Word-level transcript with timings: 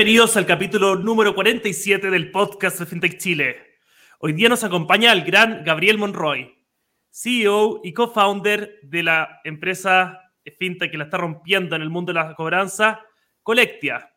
Bienvenidos 0.00 0.34
al 0.38 0.46
capítulo 0.46 0.96
número 0.96 1.34
47 1.34 2.08
del 2.08 2.30
podcast 2.30 2.78
de 2.78 2.86
FinTech 2.86 3.18
Chile. 3.18 3.56
Hoy 4.20 4.32
día 4.32 4.48
nos 4.48 4.64
acompaña 4.64 5.12
el 5.12 5.24
gran 5.24 5.62
Gabriel 5.62 5.98
Monroy, 5.98 6.56
CEO 7.10 7.82
y 7.84 7.92
co-founder 7.92 8.80
de 8.82 9.02
la 9.02 9.42
empresa 9.44 10.32
FinTech 10.58 10.90
que 10.90 10.96
la 10.96 11.04
está 11.04 11.18
rompiendo 11.18 11.76
en 11.76 11.82
el 11.82 11.90
mundo 11.90 12.14
de 12.14 12.18
la 12.18 12.34
cobranza, 12.34 13.02
Colectia. 13.42 14.10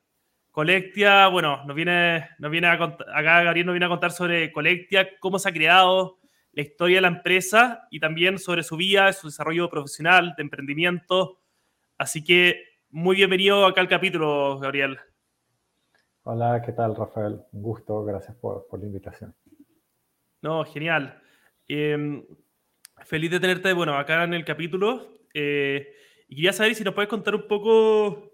Colectia, 0.51 1.27
bueno, 1.27 1.65
nos 1.65 1.75
viene, 1.75 2.29
nos 2.39 2.49
viene 2.49 2.67
a 2.67 2.75
acá 2.75 3.43
Gabriel 3.43 3.65
nos 3.65 3.73
viene 3.73 3.85
a 3.85 3.89
contar 3.89 4.11
sobre 4.11 4.53
Colectia, 4.53 5.09
cómo 5.19 5.37
se 5.37 5.49
ha 5.49 5.53
creado, 5.53 6.21
la 6.53 6.61
historia 6.61 6.99
de 6.99 7.01
la 7.01 7.07
empresa 7.09 7.89
y 7.91 7.99
también 7.99 8.39
sobre 8.39 8.63
su 8.63 8.77
vida, 8.77 9.11
su 9.11 9.27
desarrollo 9.27 9.69
profesional, 9.69 10.33
de 10.37 10.43
emprendimiento. 10.43 11.41
Así 11.97 12.23
que 12.23 12.63
muy 12.89 13.17
bienvenido 13.17 13.65
acá 13.65 13.81
al 13.81 13.89
capítulo, 13.89 14.57
Gabriel. 14.59 14.97
Hola, 16.25 16.61
¿qué 16.65 16.71
tal, 16.71 16.95
Rafael? 16.95 17.41
Un 17.51 17.61
gusto, 17.61 18.05
gracias 18.05 18.37
por, 18.37 18.65
la 18.71 18.85
invitación. 18.85 19.35
No, 20.41 20.63
genial. 20.63 21.21
Em, 21.67 22.25
feliz 23.03 23.29
de 23.29 23.41
tenerte, 23.41 23.73
bueno, 23.73 23.97
acá 23.97 24.23
en 24.23 24.33
el 24.33 24.45
capítulo. 24.45 25.17
Eh, 25.33 25.85
y 26.29 26.35
quería 26.35 26.53
saber 26.53 26.75
si 26.75 26.83
nos 26.85 26.93
puedes 26.93 27.09
contar 27.09 27.35
un 27.35 27.45
poco 27.45 28.31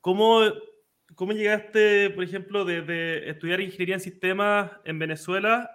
cómo, 0.00 0.40
cómo 1.14 1.30
llegaste, 1.30 2.10
por 2.10 2.24
ejemplo, 2.24 2.64
desde 2.64 3.30
estudiar 3.30 3.60
ingeniería 3.60 3.94
en 3.94 4.00
sistemas 4.00 4.72
en 4.84 4.98
Venezuela 4.98 5.70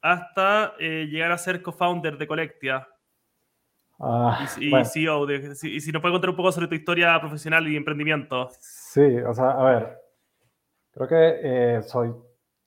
hasta 0.00 0.76
eh, 0.78 1.08
llegar 1.10 1.30
a 1.30 1.36
ser 1.36 1.60
co-founder 1.60 2.16
de 2.16 2.26
Colectia. 2.26 2.88
Ah, 4.00 4.46
y, 4.58 4.84
CEO. 4.84 5.30
y 5.30 5.80
si 5.80 5.92
nos 5.92 6.00
puedes 6.00 6.14
contar 6.14 6.30
un 6.30 6.36
poco 6.36 6.52
sobre 6.52 6.68
tu 6.68 6.74
historia 6.74 7.20
profesional 7.20 7.68
y 7.68 7.76
emprendimiento. 7.76 8.48
Sí, 8.60 9.18
o 9.26 9.34
sea, 9.34 9.50
a 9.50 9.64
ver, 9.64 10.05
Creo 10.96 11.08
que 11.08 11.40
eh, 11.76 11.82
soy, 11.82 12.14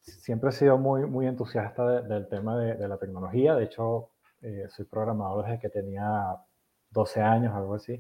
siempre 0.02 0.52
he 0.52 0.54
sido 0.54 0.78
muy, 0.78 1.04
muy 1.08 1.26
entusiasta 1.26 2.02
del 2.02 2.28
tema 2.28 2.60
de, 2.60 2.88
la 2.88 2.98
tecnología. 2.98 3.56
De 3.56 3.64
hecho, 3.64 4.12
eh, 4.44 4.68
soy 4.70 4.86
programador 4.86 5.46
desde 5.46 5.60
que 5.60 5.70
tenía 5.70 6.38
12 6.92 7.22
años, 7.24 7.56
algo 7.56 7.74
así. 7.74 8.00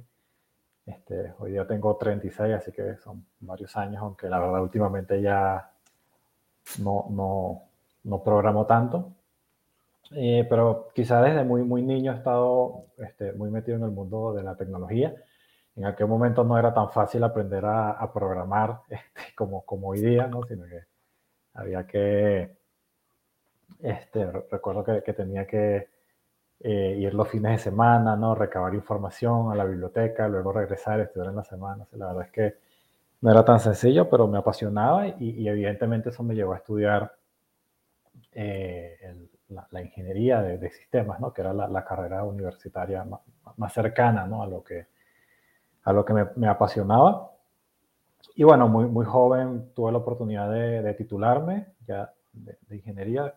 Este, 0.85 1.33
hoy 1.39 1.53
día 1.53 1.65
tengo 1.65 1.97
36, 1.97 2.53
así 2.53 2.71
que 2.71 2.97
son 2.97 3.25
varios 3.39 3.75
años, 3.75 4.03
aunque 4.03 4.29
la 4.29 4.37
verdad 4.37 4.61
últimamente 4.61 5.19
ya 5.19 5.71
no, 6.77 7.07
no, 7.09 7.63
no 8.03 8.23
programo 8.23 8.67
tanto. 8.67 9.11
Eh, 10.11 10.45
pero 10.47 10.89
quizá 10.93 11.23
desde 11.23 11.43
muy, 11.43 11.63
muy 11.63 11.81
niño 11.81 12.13
he 12.13 12.15
estado 12.17 12.85
este, 12.99 13.33
muy 13.33 13.49
metido 13.49 13.77
en 13.77 13.83
el 13.83 13.91
mundo 13.91 14.33
de 14.33 14.43
la 14.43 14.55
tecnología 14.55 15.11
en 15.79 15.85
aquel 15.85 16.07
momento 16.07 16.43
no 16.43 16.57
era 16.57 16.73
tan 16.73 16.89
fácil 16.91 17.23
aprender 17.23 17.63
a, 17.65 18.11
programar 18.13 18.81
este, 18.89 19.33
como, 19.33 19.65
como 19.65 19.87
hoy 19.89 20.01
día, 20.01 20.27
¿no? 20.27 20.43
Sino 20.43 20.65
que 20.65 20.83
había 21.53 21.87
que, 21.87 22.57
este, 23.79 24.29
recuerdo 24.51 24.83
que, 24.83 25.01
que 25.01 25.13
tenía 25.13 25.47
que 25.47 25.87
eh, 26.59 26.97
ir 26.99 27.13
los 27.13 27.29
fines 27.29 27.53
de 27.53 27.57
semana, 27.59 28.17
¿no? 28.17 28.35
Recabar 28.35 28.73
información 28.73 29.53
a 29.53 29.55
la 29.55 29.63
biblioteca, 29.63 30.27
luego 30.27 30.51
regresar, 30.51 30.99
estudiar 30.99 31.29
en 31.29 31.37
la 31.37 31.45
semana. 31.45 31.87
la 31.93 32.07
verdad 32.07 32.25
es 32.25 32.31
que 32.31 32.55
no 33.21 33.31
era 33.31 33.45
tan 33.45 33.61
sencillo, 33.61 34.09
pero 34.09 34.27
me 34.27 34.37
apasionaba 34.37 35.07
y, 35.07 35.47
evidentemente 35.47 36.09
eso 36.09 36.23
me 36.23 36.35
llevó 36.35 36.53
a 36.53 36.57
estudiar 36.57 37.13
eh, 38.33 39.15
la, 39.71 39.81
ingeniería 39.81 40.41
de, 40.41 40.69
sistemas, 40.71 41.21
¿no? 41.21 41.31
Que 41.31 41.41
era 41.41 41.53
la, 41.53 41.85
carrera 41.85 42.25
universitaria 42.25 43.05
más, 43.05 43.21
más 43.55 43.73
cercana, 43.73 44.27
¿no? 44.27 44.43
A 44.43 44.47
lo 44.47 44.61
que 44.61 44.87
a 45.89 45.93
lo 45.93 46.05
que 46.05 46.13
me, 46.13 46.47
apasionaba. 46.47 47.31
Y 48.35 48.43
bueno, 48.43 48.67
muy, 48.67 48.85
muy 48.85 49.05
joven 49.07 49.71
tuve 49.73 49.91
la 49.91 49.97
oportunidad 49.97 50.51
de, 50.51 50.93
titularme 50.93 51.73
ya 51.87 52.13
de, 52.31 52.75
ingeniería. 52.75 53.33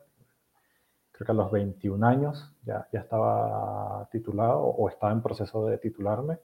Creo 1.12 1.26
que 1.26 1.32
a 1.32 1.34
los 1.34 1.50
21 1.50 2.06
años 2.06 2.54
ya, 2.62 2.86
ya 2.92 3.00
estaba 3.00 4.06
titulado 4.12 4.60
o 4.60 4.86
estaba 4.90 5.12
en 5.12 5.22
proceso 5.22 5.66
de 5.66 5.78
titularme. 5.78 6.38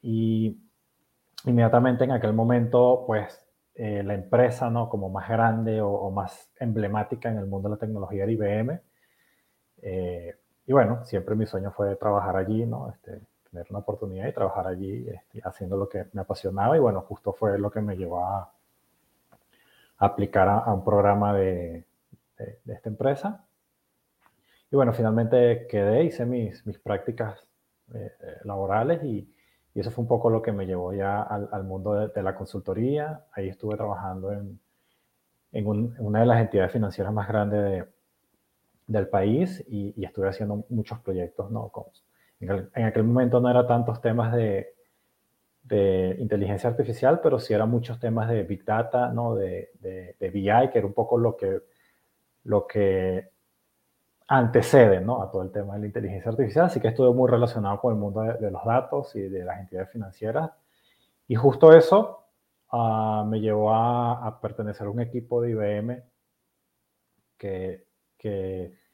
Y 0.00 0.58
inmediatamente 1.44 2.04
en 2.04 2.12
aquel 2.12 2.32
momento, 2.32 3.04
pues 3.06 3.44
eh, 3.74 4.02
la 4.02 4.14
empresa 4.14 4.70
¿no? 4.70 4.88
como 4.88 5.10
más 5.10 5.28
grande 5.28 5.82
o, 5.82 6.10
más 6.10 6.50
emblemática 6.58 7.28
en 7.28 7.36
el 7.36 7.46
mundo 7.46 7.68
de 7.68 7.74
la 7.74 7.78
tecnología 7.78 8.22
era 8.22 8.32
IBM. 8.32 8.80
Eh, 9.82 10.34
y 10.66 10.72
bueno, 10.72 11.04
siempre 11.04 11.34
mi 11.36 11.44
sueño 11.44 11.70
fue 11.70 11.96
trabajar 11.96 12.36
allí, 12.36 12.64
¿no? 12.64 12.90
Este, 12.90 13.20
tener 13.56 13.70
una 13.70 13.78
oportunidad 13.80 14.28
y 14.28 14.32
trabajar 14.32 14.66
allí 14.66 15.08
este, 15.08 15.40
haciendo 15.44 15.76
lo 15.76 15.88
que 15.88 16.06
me 16.12 16.20
apasionaba 16.20 16.76
y 16.76 16.80
bueno, 16.80 17.00
justo 17.02 17.32
fue 17.32 17.58
lo 17.58 17.70
que 17.70 17.80
me 17.80 17.96
llevó 17.96 18.24
a, 18.24 18.52
aplicar 19.98 20.48
a, 20.48 20.72
un 20.72 20.84
programa 20.84 21.32
de, 21.32 21.84
de, 22.36 22.74
esta 22.74 22.90
empresa. 22.90 23.46
Y 24.70 24.76
bueno, 24.76 24.92
finalmente 24.92 25.66
quedé, 25.68 26.04
hice 26.04 26.26
mis, 26.26 26.66
mis 26.66 26.78
prácticas 26.78 27.38
eh, 27.94 28.12
eh, 28.20 28.36
laborales 28.44 29.02
y, 29.04 29.32
y, 29.74 29.80
eso 29.80 29.90
fue 29.90 30.02
un 30.02 30.08
poco 30.08 30.28
lo 30.28 30.42
que 30.42 30.52
me 30.52 30.66
llevó 30.66 30.92
ya 30.92 31.22
al, 31.22 31.48
al 31.50 31.64
mundo 31.64 32.08
de, 32.08 32.22
la 32.22 32.34
consultoría. 32.34 33.24
Ahí 33.32 33.48
estuve 33.48 33.76
trabajando 33.76 34.32
en, 34.32 34.60
en 35.52 35.66
una 35.98 36.20
de 36.20 36.26
las 36.26 36.40
entidades 36.42 36.72
financieras 36.72 37.12
más 37.14 37.26
grandes 37.26 37.86
del 38.86 39.08
país 39.08 39.64
y, 39.66 39.94
y, 39.96 40.04
estuve 40.04 40.28
haciendo 40.28 40.64
muchos 40.68 40.98
proyectos 41.00 41.50
¿no? 41.50 41.68
con, 41.68 41.86
en, 42.40 42.84
aquel 42.84 43.04
momento 43.04 43.40
no 43.40 43.50
era 43.50 43.66
tantos 43.66 44.00
temas 44.00 44.34
de, 44.34 44.74
de, 45.62 46.16
inteligencia 46.18 46.70
artificial, 46.70 47.20
pero 47.22 47.38
sí 47.38 47.54
eran 47.54 47.70
muchos 47.70 47.98
temas 47.98 48.28
de 48.28 48.42
Big 48.42 48.64
Data, 48.64 49.08
¿no? 49.08 49.34
de, 49.34 49.70
de, 49.80 50.16
de, 50.18 50.30
BI, 50.30 50.70
que 50.70 50.78
era 50.78 50.86
un 50.86 50.92
poco 50.92 51.18
lo 51.18 51.36
que, 51.36 51.62
lo 52.44 52.66
que 52.66 53.30
antecede 54.28 55.00
¿no? 55.00 55.22
a 55.22 55.30
todo 55.30 55.42
el 55.42 55.52
tema 55.52 55.74
de 55.74 55.80
la 55.80 55.86
inteligencia 55.86 56.30
artificial. 56.30 56.66
Así 56.66 56.80
que 56.80 56.88
estuve 56.88 57.14
muy 57.14 57.30
relacionado 57.30 57.80
con 57.80 57.94
el 57.94 57.98
mundo 57.98 58.22
de, 58.22 58.50
los 58.50 58.64
datos 58.64 59.14
y 59.16 59.22
de 59.22 59.44
las 59.44 59.60
entidades 59.60 59.90
financieras. 59.90 60.50
Y 61.28 61.34
justo 61.34 61.72
eso 61.72 62.24
uh, 62.72 63.24
me 63.24 63.40
llevó 63.40 63.72
a, 63.72 64.26
a, 64.26 64.40
pertenecer 64.40 64.86
a 64.86 64.90
un 64.90 65.00
equipo 65.00 65.40
de 65.40 65.50
IBM 65.50 66.02
que, 67.36 67.86
que 68.18 68.85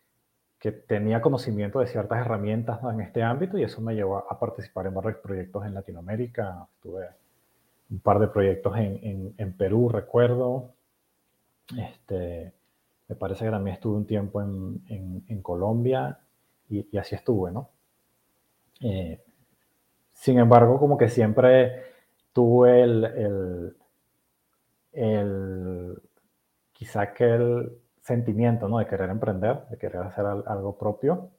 que 0.62 0.70
tenía 0.70 1.20
conocimiento 1.20 1.80
de 1.80 1.88
ciertas 1.88 2.20
herramientas 2.20 2.78
en 2.84 3.00
este 3.00 3.20
ámbito 3.20 3.58
y 3.58 3.64
eso 3.64 3.80
me 3.80 3.96
llevó 3.96 4.18
a, 4.18 4.38
participar 4.38 4.86
en 4.86 4.94
varios 4.94 5.16
proyectos 5.16 5.66
en 5.66 5.74
Latinoamérica. 5.74 6.68
Tuve 6.80 7.08
un 7.90 7.98
par 7.98 8.20
de 8.20 8.28
proyectos 8.28 8.76
en, 8.76 9.34
en, 9.36 9.52
Perú, 9.54 9.88
recuerdo. 9.88 10.70
Este, 11.76 12.52
me 13.08 13.16
parece 13.16 13.44
que 13.44 13.50
también 13.50 13.74
estuve 13.74 13.96
un 13.96 14.06
tiempo 14.06 14.40
en, 14.40 15.24
en 15.26 15.42
Colombia 15.42 16.20
y, 16.70 16.86
y, 16.92 16.96
así 16.96 17.16
estuve, 17.16 17.50
¿no? 17.50 17.68
Eh, 18.82 19.20
sin 20.12 20.38
embargo, 20.38 20.78
como 20.78 20.96
que 20.96 21.08
siempre 21.08 21.86
tuve 22.32 22.82
el, 22.82 23.04
el, 23.04 23.76
el 24.92 26.02
quizá 26.72 27.12
que 27.12 27.34
el, 27.34 27.81
sentimiento, 28.02 28.68
¿no? 28.68 28.78
De 28.78 28.86
querer 28.86 29.10
emprender, 29.10 29.66
de 29.68 29.78
querer 29.78 30.02
hacer 30.02 30.26
algo 30.26 30.76
propio. 30.76 31.30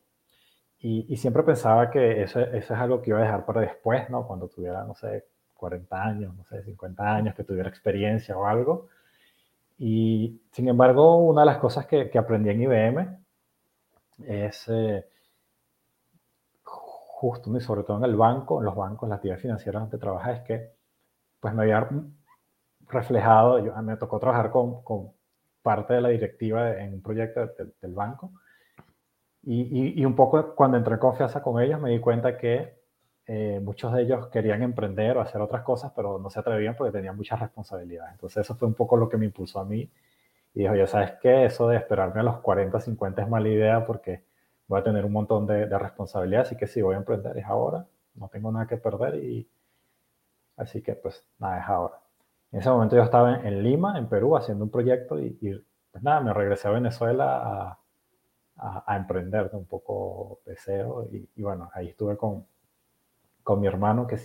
Y, 0.79 1.15
siempre 1.17 1.43
pensaba 1.43 1.89
que 1.89 2.23
eso, 2.23 2.41
es 2.41 2.69
algo 2.71 3.01
que 3.01 3.11
iba 3.11 3.19
a 3.19 3.23
dejar 3.23 3.45
para 3.45 3.61
después, 3.61 4.09
¿no? 4.09 4.27
Cuando 4.27 4.49
tuviera, 4.49 4.83
no 4.83 4.95
sé, 4.95 5.25
40 5.55 6.03
años, 6.03 6.35
no 6.35 6.43
sé, 6.43 6.61
50 6.63 7.03
años, 7.15 7.35
que 7.35 7.43
tuviera 7.45 7.69
experiencia 7.69 8.37
o 8.37 8.45
algo. 8.45 8.87
Y 9.77 10.41
sin 10.51 10.67
embargo, 10.67 11.17
una 11.17 11.41
de 11.41 11.45
las 11.47 11.57
cosas 11.59 11.85
que, 11.85 12.11
aprendí 12.17 12.49
en 12.49 12.61
IBM 12.63 13.17
es 14.27 14.65
eh, 14.69 15.05
justo, 16.63 17.55
y 17.55 17.61
sobre 17.61 17.83
todo 17.83 17.97
en 17.97 18.05
el 18.05 18.15
banco, 18.17 18.59
en 18.59 18.65
los 18.65 18.75
bancos, 18.75 19.07
las 19.09 19.17
actividades 19.17 19.41
financieras 19.41 19.83
donde 19.83 19.97
trabaja, 19.97 20.33
es 20.33 20.41
que 20.41 20.73
pues 21.39 21.53
me 21.53 21.63
había 21.63 21.87
reflejado, 22.87 23.59
yo, 23.59 23.73
me 23.81 23.95
tocó 23.97 24.19
trabajar 24.19 24.51
con 24.51 25.13
parte 25.63 25.93
de 25.95 26.01
la 26.01 26.09
directiva 26.09 26.77
en 26.79 26.93
un 26.93 27.01
proyecto 27.01 27.49
del 27.81 27.93
banco. 27.93 28.31
Y, 29.45 29.99
y, 29.99 30.05
un 30.05 30.15
poco 30.15 30.55
cuando 30.55 30.77
entré 30.77 30.93
en 30.93 30.99
confianza 30.99 31.41
con 31.41 31.61
ellos 31.61 31.81
me 31.81 31.89
di 31.89 31.99
cuenta 31.99 32.37
que 32.37 32.81
eh, 33.25 33.59
muchos 33.61 33.91
de 33.93 34.03
ellos 34.03 34.27
querían 34.27 34.61
emprender 34.63 35.17
o 35.17 35.21
hacer 35.21 35.41
otras 35.41 35.63
cosas, 35.63 35.91
pero 35.95 36.19
no 36.19 36.29
se 36.29 36.39
atrevían 36.39 36.75
porque 36.75 36.93
tenían 36.93 37.17
muchas 37.17 37.39
responsabilidades. 37.39 38.13
Entonces 38.13 38.45
eso 38.45 38.55
fue 38.55 38.67
un 38.67 38.73
poco 38.73 38.95
lo 38.97 39.09
que 39.09 39.17
me 39.17 39.25
impulsó 39.25 39.59
a 39.59 39.65
mí. 39.65 39.89
Y 40.53 40.59
dijo, 40.61 40.75
ya 40.75 40.87
sabes 40.87 41.13
qué, 41.21 41.45
eso 41.45 41.67
de 41.67 41.77
esperarme 41.77 42.21
a 42.21 42.23
los 42.23 42.39
40, 42.39 42.79
50 42.79 43.23
es 43.23 43.29
mala 43.29 43.49
idea 43.49 43.83
porque 43.85 44.23
voy 44.67 44.79
a 44.79 44.83
tener 44.83 45.05
un 45.05 45.11
montón 45.11 45.47
de, 45.47 45.67
de 45.67 45.79
responsabilidades, 45.79 46.49
así 46.49 46.57
que 46.57 46.67
si 46.67 46.81
voy 46.81 46.95
a 46.95 46.99
emprender 46.99 47.37
es 47.37 47.45
ahora, 47.45 47.85
no 48.15 48.29
tengo 48.29 48.51
nada 48.51 48.67
que 48.67 48.77
perder 48.77 49.15
y 49.15 49.49
así 50.57 50.81
que 50.81 50.93
pues 50.93 51.25
nada, 51.39 51.59
es 51.59 51.67
ahora. 51.67 52.02
En 52.53 52.59
ese 52.59 52.69
momento 52.69 52.95
yo 52.95 53.01
estaba 53.01 53.41
en, 53.41 53.63
Lima, 53.63 53.97
en 53.97 54.07
Perú, 54.07 54.37
haciendo 54.37 54.63
un 54.63 54.69
proyecto 54.69 55.19
y, 55.19 55.31
pues 55.91 56.03
nada, 56.03 56.21
me 56.21 56.33
regresé 56.33 56.67
a 56.67 56.71
Venezuela 56.71 57.79
a, 58.55 58.83
a, 58.85 58.95
emprender 58.95 59.49
un 59.53 59.65
poco 59.65 60.39
deseo 60.45 61.07
y, 61.11 61.27
y, 61.35 61.41
bueno, 61.41 61.71
ahí 61.73 61.89
estuve 61.89 62.15
con, 62.15 62.45
con 63.41 63.59
mi 63.59 63.65
hermano 63.65 64.05
que, 64.05 64.19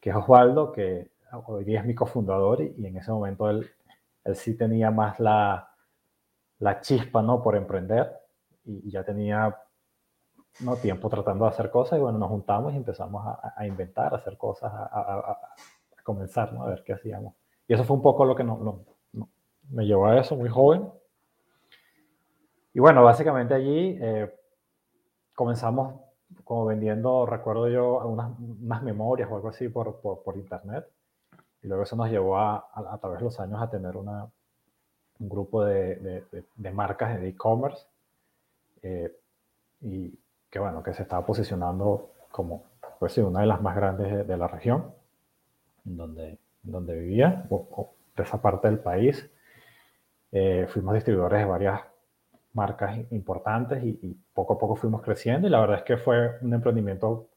que 0.00 0.10
es 0.10 0.16
Osvaldo, 0.16 0.72
que 0.72 1.12
hoy 1.46 1.64
día 1.64 1.80
es 1.80 1.86
mi 1.86 1.94
cofundador 1.94 2.62
y, 2.62 2.86
en 2.86 2.96
ese 2.96 3.12
momento 3.12 3.50
él, 3.50 3.70
él 4.24 4.34
sí 4.34 4.56
tenía 4.56 4.90
más 4.90 5.20
la, 5.20 5.74
la 6.60 6.80
chispa, 6.80 7.20
¿no? 7.20 7.42
Por 7.42 7.54
emprender 7.54 8.18
y, 8.64 8.90
ya 8.90 9.04
tenía 9.04 9.54
no 10.60 10.76
tiempo 10.76 11.10
tratando 11.10 11.44
de 11.44 11.50
hacer 11.50 11.70
cosas 11.70 11.98
y 11.98 12.00
bueno, 12.00 12.16
nos 12.16 12.30
juntamos 12.30 12.72
y 12.72 12.76
empezamos 12.76 13.26
a, 13.26 13.66
inventar, 13.66 14.14
a 14.14 14.16
hacer 14.16 14.38
cosas, 14.38 14.72
a, 14.72 15.38
comenzar, 16.04 16.52
¿no? 16.52 16.62
A 16.62 16.68
ver 16.68 16.84
qué 16.84 16.92
hacíamos. 16.92 17.34
Y 17.66 17.74
eso 17.74 17.82
fue 17.82 17.96
un 17.96 18.02
poco 18.02 18.24
lo 18.24 18.36
que 18.36 18.44
no, 18.44 18.84
me 19.70 19.84
llevó 19.84 20.06
a 20.06 20.20
eso, 20.20 20.36
muy 20.36 20.48
joven. 20.48 20.88
Y 22.72 22.78
bueno, 22.78 23.02
básicamente 23.02 23.54
allí 23.54 23.98
eh, 24.00 24.32
comenzamos 25.34 26.00
como 26.44 26.66
vendiendo, 26.66 27.26
recuerdo 27.26 27.68
yo, 27.68 27.98
unas, 28.06 28.38
unas 28.38 28.82
memorias 28.82 29.28
o 29.30 29.36
algo 29.36 29.48
así 29.48 29.68
por, 29.68 30.00
por, 30.00 30.22
por, 30.22 30.36
internet. 30.36 30.86
Y 31.62 31.66
luego 31.66 31.82
eso 31.82 31.96
nos 31.96 32.08
llevó 32.08 32.38
a, 32.38 32.68
a, 32.74 32.98
través 32.98 33.18
de 33.18 33.24
los 33.24 33.40
años 33.40 33.60
a 33.60 33.70
tener 33.70 33.96
una, 33.96 34.28
un 35.20 35.28
grupo 35.28 35.64
de, 35.64 35.96
de, 35.96 36.44
de 36.54 36.70
marcas 36.70 37.18
de 37.18 37.28
e-commerce 37.28 37.86
eh, 38.82 39.10
y 39.80 40.18
que 40.50 40.58
bueno, 40.58 40.82
que 40.82 40.92
se 40.92 41.02
estaba 41.02 41.24
posicionando 41.24 42.10
como 42.30 42.64
pues 42.98 43.12
sí, 43.12 43.20
una 43.20 43.40
de 43.40 43.46
las 43.46 43.60
más 43.60 43.74
grandes 43.74 44.26
de, 44.26 44.36
la 44.36 44.46
región 44.46 44.92
donde, 45.84 46.38
donde 46.62 46.98
vivía, 46.98 47.46
o, 47.50 47.94
de 48.16 48.22
esa 48.22 48.40
parte 48.40 48.68
del 48.68 48.78
país. 48.78 49.30
Eh, 50.32 50.66
fuimos 50.68 50.94
distribuidores 50.94 51.40
de 51.40 51.44
varias 51.44 51.80
marcas 52.54 52.98
importantes 53.10 53.82
y, 53.84 54.16
poco 54.32 54.54
a 54.54 54.58
poco 54.58 54.76
fuimos 54.76 55.02
creciendo 55.02 55.46
y 55.46 55.50
la 55.50 55.60
verdad 55.60 55.78
es 55.78 55.82
que 55.84 55.96
fue 55.96 56.38
un 56.40 56.54
emprendimiento 56.54 57.28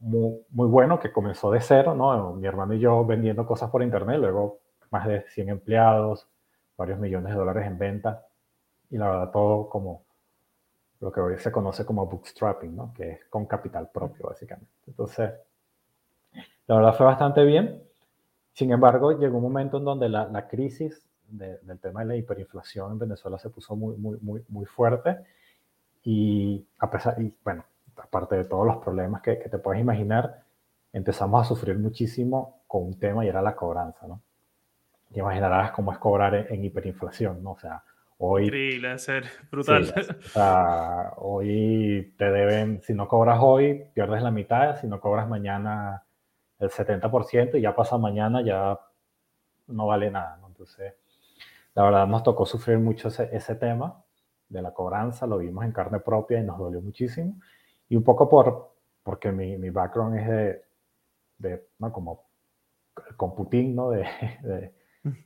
muy, 0.00 0.40
muy 0.50 0.68
bueno 0.68 1.00
que 1.00 1.12
comenzó 1.12 1.50
de 1.50 1.60
cero, 1.60 1.94
¿no? 1.94 2.34
Mi 2.34 2.46
hermano 2.46 2.74
y 2.74 2.80
yo 2.80 3.04
vendiendo 3.06 3.46
cosas 3.46 3.70
por 3.70 3.82
internet, 3.82 4.18
luego 4.18 4.58
más 4.90 5.06
de 5.06 5.24
100 5.28 5.48
empleados, 5.48 6.28
varios 6.76 6.98
millones 6.98 7.32
de 7.32 7.38
dólares 7.38 7.66
en 7.66 7.78
venta 7.78 8.26
y 8.90 8.98
la 8.98 9.08
verdad 9.08 9.30
todo 9.30 9.68
como 9.68 10.04
lo 11.00 11.12
que 11.12 11.20
hoy 11.20 11.38
se 11.38 11.52
conoce 11.52 11.84
como 11.84 12.06
bootstrapping, 12.06 12.74
¿no? 12.76 12.92
Que 12.94 13.10
es 13.10 13.24
con 13.26 13.46
capital 13.46 13.90
propio, 13.92 14.26
básicamente. 14.26 14.72
Entonces, 14.86 15.32
la 16.66 16.76
verdad 16.76 16.94
fue 16.94 17.06
bastante 17.06 17.44
bien. 17.44 17.82
Sin 18.52 18.72
embargo, 18.72 19.18
llegó 19.18 19.38
un 19.38 19.44
momento 19.44 19.78
en 19.78 19.84
donde 19.84 20.08
la, 20.08 20.26
la 20.26 20.46
crisis 20.46 21.04
del 21.28 21.78
tema 21.80 22.00
de 22.00 22.06
la 22.06 22.16
hiperinflación 22.16 22.92
en 22.92 22.98
Venezuela 22.98 23.38
se 23.38 23.50
puso 23.50 23.74
muy, 23.74 23.96
muy, 23.96 24.18
muy, 24.20 24.44
muy 24.48 24.66
fuerte 24.66 25.18
y 26.04 26.64
a 26.78 26.90
pesar, 26.90 27.20
y 27.20 27.34
bueno, 27.42 27.64
aparte 27.96 28.36
de 28.36 28.44
todos 28.44 28.66
los 28.66 28.76
problemas 28.76 29.22
que, 29.22 29.38
que, 29.38 29.48
te 29.48 29.58
puedes 29.58 29.80
imaginar, 29.80 30.42
empezamos 30.92 31.42
a 31.42 31.44
sufrir 31.48 31.78
muchísimo 31.78 32.60
con 32.66 32.84
un 32.84 32.98
tema 32.98 33.24
y 33.24 33.28
era 33.28 33.40
la 33.40 33.56
cobranza, 33.56 34.06
¿no? 34.06 34.20
Y 35.10 35.20
imaginarás 35.20 35.72
cómo 35.72 35.92
es 35.92 35.98
cobrar 35.98 36.34
en, 36.34 36.64
hiperinflación, 36.64 37.42
¿no? 37.42 37.52
O 37.52 37.58
sea, 37.58 37.82
hoy... 38.18 38.44
Increíble, 38.44 38.98
ser 38.98 39.24
brutal. 39.50 39.92
o 40.18 40.28
sea, 40.28 41.14
hoy 41.16 42.14
te 42.18 42.30
deben, 42.30 42.82
si 42.82 42.92
no 42.94 43.08
cobras 43.08 43.38
hoy, 43.40 43.86
pierdes 43.94 44.22
la 44.22 44.30
mitad, 44.30 44.76
si 44.80 44.86
no 44.86 45.00
cobras 45.00 45.28
mañana 45.28 46.03
el 46.64 46.70
70% 46.70 47.58
y 47.58 47.62
ya 47.62 47.74
pasa 47.74 47.98
mañana, 47.98 48.42
ya 48.42 48.78
no 49.68 49.86
vale 49.86 50.10
nada, 50.10 50.36
¿no? 50.40 50.48
Entonces, 50.48 50.94
la 51.74 51.84
verdad 51.84 52.06
nos 52.06 52.22
tocó 52.22 52.46
sufrir 52.46 52.78
mucho 52.78 53.08
ese, 53.08 53.28
ese, 53.32 53.54
tema 53.56 54.02
de 54.48 54.62
la 54.62 54.72
cobranza, 54.72 55.26
lo 55.26 55.38
vimos 55.38 55.64
en 55.64 55.72
carne 55.72 56.00
propia 56.00 56.40
y 56.40 56.44
nos 56.44 56.58
dolió 56.58 56.80
muchísimo. 56.80 57.34
Y 57.88 57.96
un 57.96 58.04
poco 58.04 58.28
por, 58.28 58.74
porque 59.02 59.32
mi, 59.32 59.56
mi 59.58 59.70
background 59.70 60.18
es 60.18 60.28
de, 60.28 60.64
de 61.38 61.68
¿no? 61.78 61.92
como 61.92 62.24
computing, 63.16 63.74
¿no? 63.74 63.90
De, 63.90 64.06
de, 64.42 64.74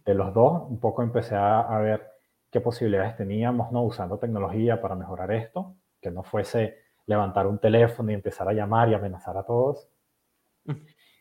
de, 0.05 0.15
los 0.15 0.33
dos, 0.33 0.69
un 0.69 0.81
poco 0.81 1.03
empecé 1.03 1.37
a, 1.37 1.61
a, 1.61 1.79
ver 1.81 2.11
qué 2.51 2.61
posibilidades 2.61 3.17
teníamos, 3.17 3.71
¿no? 3.73 3.83
Usando 3.83 4.19
tecnología 4.19 4.81
para 4.81 4.95
mejorar 4.95 5.31
esto, 5.33 5.75
que 6.01 6.11
no 6.11 6.23
fuese 6.23 6.79
levantar 7.07 7.47
un 7.47 7.59
teléfono 7.59 8.11
y 8.11 8.15
empezar 8.15 8.49
a 8.49 8.53
llamar 8.53 8.89
y 8.89 8.95
amenazar 8.95 9.37
a 9.37 9.43
todos. 9.43 9.89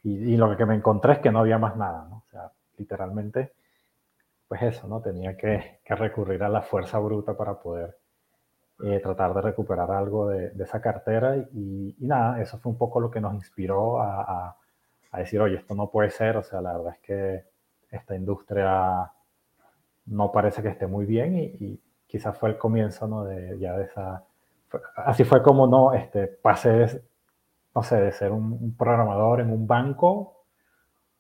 Y, 0.04 0.34
y 0.34 0.38
lo 0.38 0.56
que 0.56 0.66
me 0.66 0.76
encontré 0.76 1.14
es 1.14 1.20
que 1.20 1.32
no 1.32 1.40
había 1.40 1.58
más 1.58 1.76
nada, 1.76 2.08
¿no? 2.10 2.18
O 2.18 2.30
sea, 2.30 2.52
literalmente 2.78 3.54
pues 4.48 4.62
eso, 4.62 4.88
¿no? 4.88 5.02
Tenía 5.02 5.36
que, 5.36 5.80
recurrir 5.86 6.44
a 6.44 6.50
la 6.50 6.62
fuerza 6.62 7.00
bruta 7.00 7.36
para 7.36 7.60
poder 7.60 7.98
eh, 8.84 9.00
tratar 9.02 9.34
de 9.34 9.42
recuperar 9.42 9.92
algo 9.92 10.30
de, 10.30 10.52
esa 10.60 10.80
cartera 10.82 11.36
y, 11.36 11.96
nada, 12.00 12.42
eso 12.42 12.58
fue 12.60 12.72
un 12.72 12.78
poco 12.78 13.00
lo 13.00 13.12
que 13.12 13.22
nos 13.22 13.34
inspiró 13.34 14.02
a, 14.02 14.56
decir, 15.14 15.42
oye, 15.42 15.56
esto 15.56 15.74
no 15.74 15.90
puede 15.90 16.12
ser, 16.12 16.38
o 16.38 16.44
sea, 16.44 16.62
la 16.62 16.78
verdad 16.78 16.94
es 16.94 17.00
que 17.00 17.46
esta 17.90 18.16
industria 18.16 19.12
no 20.06 20.32
parece 20.32 20.62
que 20.62 20.70
esté 20.70 20.86
muy 20.86 21.06
bien 21.06 21.36
y, 21.38 21.82
quizás 22.06 22.38
fue 22.38 22.50
el 22.50 22.58
comienzo, 22.58 23.06
¿no? 23.06 23.26
De 23.26 23.60
ya 23.60 23.76
de 23.76 23.84
esa... 23.84 24.24
Así 24.96 25.26
fue 25.26 25.44
como, 25.44 25.68
¿no? 25.68 25.94
Este, 25.94 26.28
pasé, 26.28 27.04
no 27.78 27.84
sé, 27.84 27.98
de 27.98 28.12
ser 28.12 28.32
un 28.32 28.76
programador 28.76 29.40
en 29.40 29.52
un 29.52 29.68
banco 29.68 30.46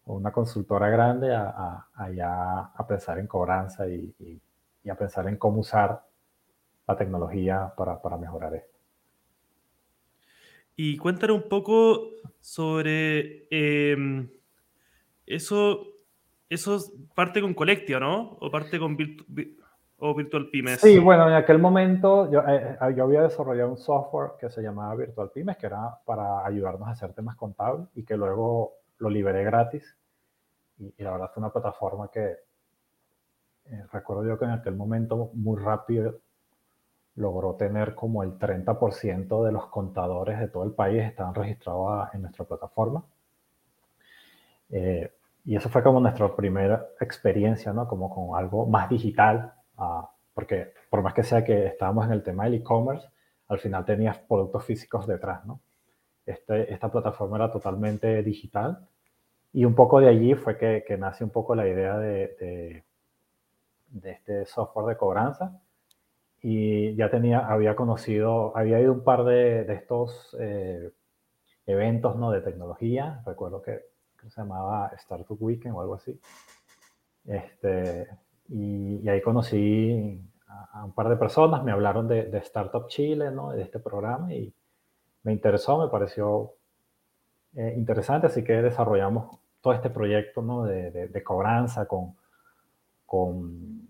o 0.06 0.16
una 0.16 0.32
consultora 0.32 0.90
grande 0.90 1.32
a, 1.36 1.86
a, 1.94 2.72
a, 2.76 2.88
pensar 2.88 3.20
en 3.20 3.28
cobranza 3.28 3.88
y, 3.88 4.42
a 4.90 4.96
pensar 4.96 5.28
en 5.28 5.38
cómo 5.38 5.60
usar 5.60 6.02
la 6.88 6.98
tecnología 6.98 7.72
para, 7.78 8.02
para 8.02 8.18
mejorar 8.18 8.56
esto. 8.56 8.76
Y 10.76 10.98
cuéntanos 10.98 11.44
un 11.44 11.48
poco 11.48 12.10
sobre 12.40 13.46
em, 13.52 14.28
eso, 15.28 15.86
eso 16.50 16.80
parte 17.14 17.40
con 17.40 17.54
Collectia, 17.54 18.00
¿no? 18.00 18.36
O 18.42 18.50
parte 18.50 18.80
con 18.80 18.98
o 20.00 20.14
Virtual 20.14 20.50
Pymes. 20.50 20.80
Sí, 20.80 21.00
bueno, 21.00 21.28
en 21.28 21.34
aquel 21.34 21.60
momento 21.60 22.30
yo, 22.30 22.42
eh, 22.42 22.78
eh, 22.80 22.94
yo, 22.96 23.04
había 23.06 23.24
desarrollado 23.24 23.72
un 23.72 23.78
software 23.78 24.32
que 24.40 24.50
se 24.50 24.62
llamaba 24.62 24.96
Virtual 24.96 25.32
Pymes, 25.32 25.58
que 25.58 25.66
era 25.66 25.98
para 26.06 26.46
ayudarnos 26.46 26.88
a 26.88 26.92
hacer 26.92 27.14
temas 27.14 27.36
contables 27.36 27.88
y 27.96 28.04
que 28.04 28.16
luego 28.16 28.74
lo 29.00 29.10
liberé 29.10 29.44
gratis 29.44 29.98
y, 30.78 30.94
la 31.04 31.12
verdad 31.12 31.32
fue 31.34 31.42
una 31.42 31.52
plataforma 31.52 32.10
que 32.12 32.38
eh, 33.66 33.84
recuerdo 33.92 34.26
yo 34.26 34.38
que 34.38 34.46
en 34.46 34.52
aquel 34.52 34.76
momento 34.76 35.32
muy 35.34 35.60
rápido 35.62 36.20
logró 37.16 37.56
tener 37.56 37.96
como 37.96 38.22
el 38.22 38.38
30% 38.38 39.44
de 39.44 39.52
los 39.52 39.66
contadores 39.68 40.40
de 40.40 40.48
todo 40.50 40.64
el 40.64 40.74
país 40.74 41.04
estaban 41.04 41.34
registrados 41.34 42.10
en 42.14 42.22
nuestra 42.22 42.46
plataforma. 42.46 43.04
Y 44.70 45.56
eso 45.56 45.70
fue 45.70 45.82
como 45.82 46.00
nuestra 46.00 46.36
primera 46.36 46.90
experiencia, 47.00 47.74
¿no? 47.74 47.88
Como 47.88 48.14
con 48.14 48.38
algo 48.38 48.68
más 48.68 48.90
digital, 48.90 49.54
uh, 49.78 50.06
porque 50.34 50.74
por 50.90 51.02
más 51.02 51.14
que 51.14 51.24
sea 51.24 51.44
que 51.44 51.66
estábamos 51.68 52.06
en 52.06 52.12
el 52.12 52.24
tema 52.24 52.46
del 52.46 52.56
e-commerce, 52.56 53.08
al 53.48 53.60
final 53.60 53.86
tenías 53.86 54.20
productos 54.20 54.64
físicos 54.66 55.08
detrás, 55.08 55.46
¿no? 55.46 55.62
Este, 56.26 56.72
esta 56.74 56.92
plataforma 56.92 57.38
era 57.38 57.52
totalmente 57.52 58.22
digital 58.22 58.88
y 59.54 59.66
un 59.66 59.74
poco 59.76 60.00
de 60.00 60.10
allí 60.10 60.36
fue 60.36 60.58
que, 60.58 60.84
que 60.86 60.98
nace 60.98 61.24
un 61.24 61.30
poco 61.30 61.56
la 61.56 61.68
idea 61.68 61.98
de, 61.98 62.84
de, 63.90 64.12
este 64.12 64.46
software 64.46 64.88
de 64.88 64.98
cobranza. 64.98 65.60
Y 66.42 66.96
ya 66.96 67.10
tenía, 67.10 67.48
había 67.48 67.76
conocido, 67.76 68.56
había 68.56 68.80
ido 68.80 68.94
un 68.94 69.04
par 69.04 69.24
de, 69.24 69.64
de 69.64 69.74
estos 69.74 70.36
eh, 70.40 70.92
eventos 71.66 72.16
¿no? 72.18 72.30
de 72.32 72.42
tecnología. 72.42 73.24
Recuerdo 73.26 73.62
que, 73.62 73.82
se 74.30 74.42
llamaba 74.42 74.92
Startup 74.98 75.42
Weekend 75.42 75.76
o 75.76 75.82
algo 75.82 75.96
así. 75.96 76.20
Este, 77.26 78.08
y, 78.50 79.08
ahí 79.08 79.22
conocí 79.22 80.22
a, 80.48 80.86
un 80.86 80.94
par 80.94 81.10
de 81.10 81.18
personas, 81.18 81.64
me 81.64 81.72
hablaron 81.72 82.08
de, 82.08 82.26
de, 82.26 82.38
Startup 82.40 82.88
Chile, 82.88 83.32
¿no? 83.32 83.52
de 83.52 83.62
este 83.64 83.80
programa, 83.80 84.34
y 84.34 84.54
me 85.24 85.34
interesó, 85.34 85.78
me 85.80 85.90
pareció 85.90 86.54
eh, 87.56 87.74
interesante, 87.78 88.28
así 88.28 88.44
que 88.44 88.62
desarrollamos 88.62 89.40
todo 89.62 89.74
este 89.74 89.90
proyecto 89.90 90.42
¿no? 90.42 90.64
de, 90.64 90.92
de, 90.92 91.24
cobranza 91.24 91.86
con, 91.86 92.16
con, 93.06 93.90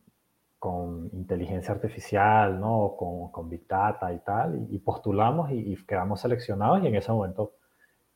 con, 0.57 1.09
inteligencia 1.13 1.73
artificial, 1.73 2.59
¿no? 2.59 2.95
con, 2.97 3.31
con 3.31 3.49
Big 3.49 3.67
Data 3.67 4.11
y 4.11 4.19
tal, 4.19 4.67
y, 4.69 4.79
postulamos 4.79 5.51
y, 5.51 5.75
quedamos 5.85 6.21
seleccionados 6.21 6.83
y 6.83 6.87
en 6.87 6.95
ese 6.95 7.11
momento 7.11 7.53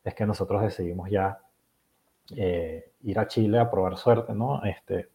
es 0.03 0.15
que 0.15 0.25
nosotros 0.25 0.63
decidimos 0.63 1.09
ya 1.11 1.39
eh, 2.35 2.93
ir 3.01 3.19
a 3.19 3.27
Chile 3.27 3.59
a 3.59 3.69
probar 3.69 3.97
suerte, 3.97 4.33
¿no? 4.33 4.63
Este, 4.63 5.10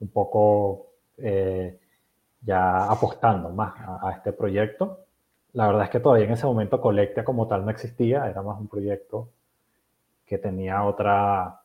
un 0.00 0.08
poco 0.08 0.86
eh, 1.16 1.78
ya 2.42 2.90
apostando 2.90 3.50
más 3.50 3.74
a, 3.80 4.08
a, 4.08 4.12
este 4.12 4.32
proyecto. 4.32 5.00
La 5.52 5.66
verdad 5.66 5.84
es 5.84 5.90
que 5.90 6.00
todavía 6.00 6.26
en 6.26 6.32
ese 6.32 6.46
momento 6.46 6.80
Colectia 6.80 7.24
como 7.24 7.46
tal 7.48 7.64
no 7.64 7.70
existía, 7.70 8.28
era 8.28 8.42
más 8.42 8.58
un 8.60 8.68
proyecto 8.68 9.28
que 10.28 10.38
tenía 10.38 10.84
otra, 10.84 11.62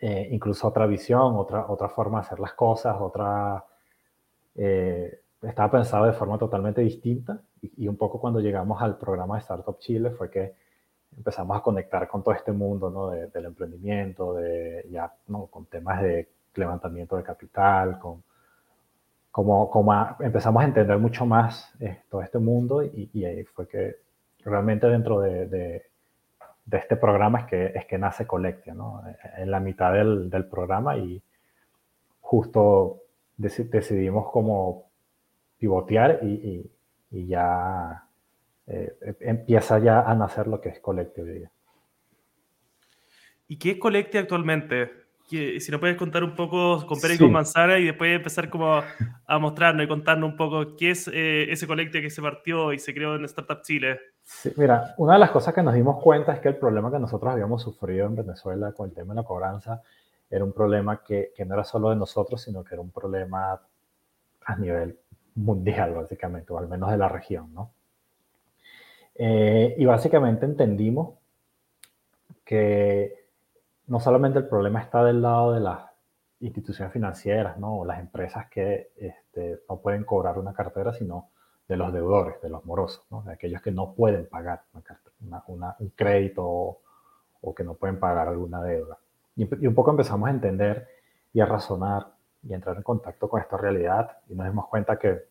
eh, 0.00 0.28
incluso 0.30 0.68
otra 0.68 0.86
visión, 0.86 1.36
otra, 1.36 1.66
otra 1.68 1.88
forma 1.88 2.20
de 2.20 2.26
hacer 2.26 2.40
las 2.40 2.54
cosas, 2.54 2.96
otra... 3.00 3.64
Eh, 4.54 5.20
estaba 5.42 5.70
pensado 5.70 6.06
de 6.06 6.12
forma 6.12 6.38
totalmente 6.38 6.80
distinta 6.80 7.40
y, 7.60 7.86
un 7.86 7.96
poco 7.96 8.20
cuando 8.20 8.40
llegamos 8.40 8.80
al 8.82 8.98
programa 8.98 9.34
de 9.36 9.40
Startup 9.40 9.78
Chile 9.78 10.10
fue 10.10 10.30
que 10.30 10.54
empezamos 11.16 11.56
a 11.56 11.60
conectar 11.62 12.08
con 12.08 12.24
todo 12.24 12.34
este 12.34 12.50
mundo 12.50 12.90
¿no? 12.90 13.10
del 13.10 13.44
emprendimiento, 13.44 14.34
de, 14.34 14.84
ya, 14.90 15.12
¿no? 15.28 15.46
con 15.46 15.66
temas 15.66 16.02
de 16.02 16.28
levantamiento 16.58 17.16
de 17.16 17.22
capital, 17.22 17.98
con 17.98 18.22
como, 19.30 19.70
como 19.70 20.16
empezamos 20.20 20.62
a 20.62 20.66
entender 20.66 20.98
mucho 20.98 21.24
más 21.24 21.72
eh, 21.80 22.02
todo 22.08 22.22
este 22.22 22.38
mundo 22.38 22.82
y, 22.82 23.10
y, 23.12 23.24
ahí 23.24 23.44
fue 23.44 23.68
que 23.68 23.96
realmente 24.44 24.88
dentro 24.88 25.20
de, 25.20 25.46
de, 25.46 25.82
este 26.72 26.96
programa 26.96 27.40
es 27.40 27.46
que, 27.46 27.66
es 27.66 27.86
que 27.86 27.98
nace 27.98 28.26
Colectia, 28.26 28.74
¿no? 28.74 29.02
En 29.36 29.50
la 29.50 29.60
mitad 29.60 29.92
del, 29.92 30.28
del 30.28 30.46
programa 30.46 30.96
y 30.96 31.22
justo 32.20 33.02
decidimos 33.36 34.30
como 34.30 34.90
pivotear 35.56 36.18
y, 36.22 36.70
y 37.10 37.26
ya 37.26 38.08
eh, 38.66 39.16
empieza 39.20 39.78
ya 39.78 40.02
a 40.02 40.14
nacer 40.14 40.46
lo 40.46 40.60
que 40.60 40.68
es 40.70 40.80
Colecte 40.80 41.22
hoy 41.22 41.30
día. 41.30 41.50
¿Y 43.46 43.58
qué 43.58 43.72
es 43.72 43.78
Colecte 43.78 44.18
actualmente? 44.18 45.07
Si 45.28 45.70
nos 45.70 45.80
puedes 45.80 45.96
contar 45.96 46.24
un 46.24 46.34
poco 46.34 46.84
con 46.86 47.00
Pérez 47.00 47.16
y 47.16 47.20
con 47.20 47.32
Manzana 47.32 47.78
y 47.78 47.86
después 47.86 48.16
empezar 48.16 48.48
como 48.48 48.80
a 49.26 49.38
mostrarnos 49.38 49.84
y 49.84 49.88
contarnos 49.88 50.30
un 50.30 50.36
poco 50.36 50.76
qué 50.76 50.90
es 50.90 51.08
eh, 51.08 51.50
ese 51.50 51.66
Colecte 51.66 52.00
que 52.00 52.10
se 52.10 52.22
partió 52.22 52.72
y 52.72 52.78
se 52.78 52.94
creó 52.94 53.16
en 53.16 53.24
Startup 53.24 53.60
Chile. 53.62 54.00
Sí, 54.24 54.52
mira, 54.56 54.94
una 54.98 55.14
de 55.14 55.18
las 55.20 55.30
cosas 55.30 55.54
que 55.54 55.62
nos 55.62 55.74
dimos 55.74 56.02
cuenta 56.02 56.32
es 56.32 56.40
que 56.40 56.48
el 56.48 56.56
problema 56.56 56.90
que 56.90 56.98
nosotros 56.98 57.32
habíamos 57.32 57.62
sufrido 57.62 58.06
en 58.06 58.16
Venezuela 58.16 58.72
con 58.72 58.88
el 58.88 58.94
tema 58.94 59.14
de 59.14 59.20
la 59.20 59.26
cobranza 59.26 59.82
era 60.30 60.44
un 60.44 60.52
problema 60.52 61.02
que, 61.02 61.32
que 61.34 61.44
no 61.44 61.54
era 61.54 61.64
solo 61.64 61.90
de 61.90 61.96
nosotros, 61.96 62.42
sino 62.42 62.64
que 62.64 62.74
era 62.74 62.82
un 62.82 62.90
problema 62.90 63.60
a 64.44 64.56
nivel 64.56 64.98
mundial, 65.34 65.94
básicamente, 65.94 66.52
o 66.52 66.58
al 66.58 66.68
menos 66.68 66.90
de 66.90 66.98
la 66.98 67.08
región, 67.08 67.52
¿no? 67.54 67.72
Eh, 69.14 69.74
y 69.76 69.84
básicamente 69.84 70.46
entendimos 70.46 71.14
que 72.44 73.27
no 73.88 74.00
solamente 74.00 74.38
el 74.38 74.46
problema 74.46 74.80
está 74.80 75.02
del 75.02 75.22
lado 75.22 75.52
de 75.52 75.60
las 75.60 75.80
instituciones 76.40 76.92
financieras, 76.92 77.58
¿no? 77.58 77.78
O 77.78 77.84
las 77.84 77.98
empresas 77.98 78.46
que 78.48 78.92
este, 78.96 79.62
no 79.68 79.78
pueden 79.78 80.04
cobrar 80.04 80.38
una 80.38 80.52
cartera, 80.52 80.92
sino 80.92 81.30
de 81.66 81.76
los 81.76 81.92
deudores, 81.92 82.40
de 82.40 82.48
los 82.48 82.64
morosos, 82.64 83.04
¿no? 83.10 83.22
De 83.22 83.32
aquellos 83.32 83.60
que 83.60 83.72
no 83.72 83.94
pueden 83.94 84.26
pagar 84.28 84.62
una, 85.20 85.76
un 85.78 85.88
crédito 85.90 86.44
o, 86.46 87.54
que 87.54 87.64
no 87.64 87.74
pueden 87.74 87.98
pagar 87.98 88.28
alguna 88.28 88.62
deuda. 88.62 88.98
Y, 89.36 89.42
y, 89.62 89.66
un 89.66 89.74
poco 89.74 89.90
empezamos 89.90 90.28
a 90.28 90.32
entender 90.32 90.86
y 91.32 91.40
a 91.40 91.46
razonar 91.46 92.12
y 92.42 92.52
a 92.52 92.56
entrar 92.56 92.76
en 92.76 92.82
contacto 92.82 93.28
con 93.28 93.40
esta 93.40 93.56
realidad 93.56 94.18
y 94.28 94.34
nos 94.34 94.46
dimos 94.46 94.68
cuenta 94.68 94.98
que 94.98 95.24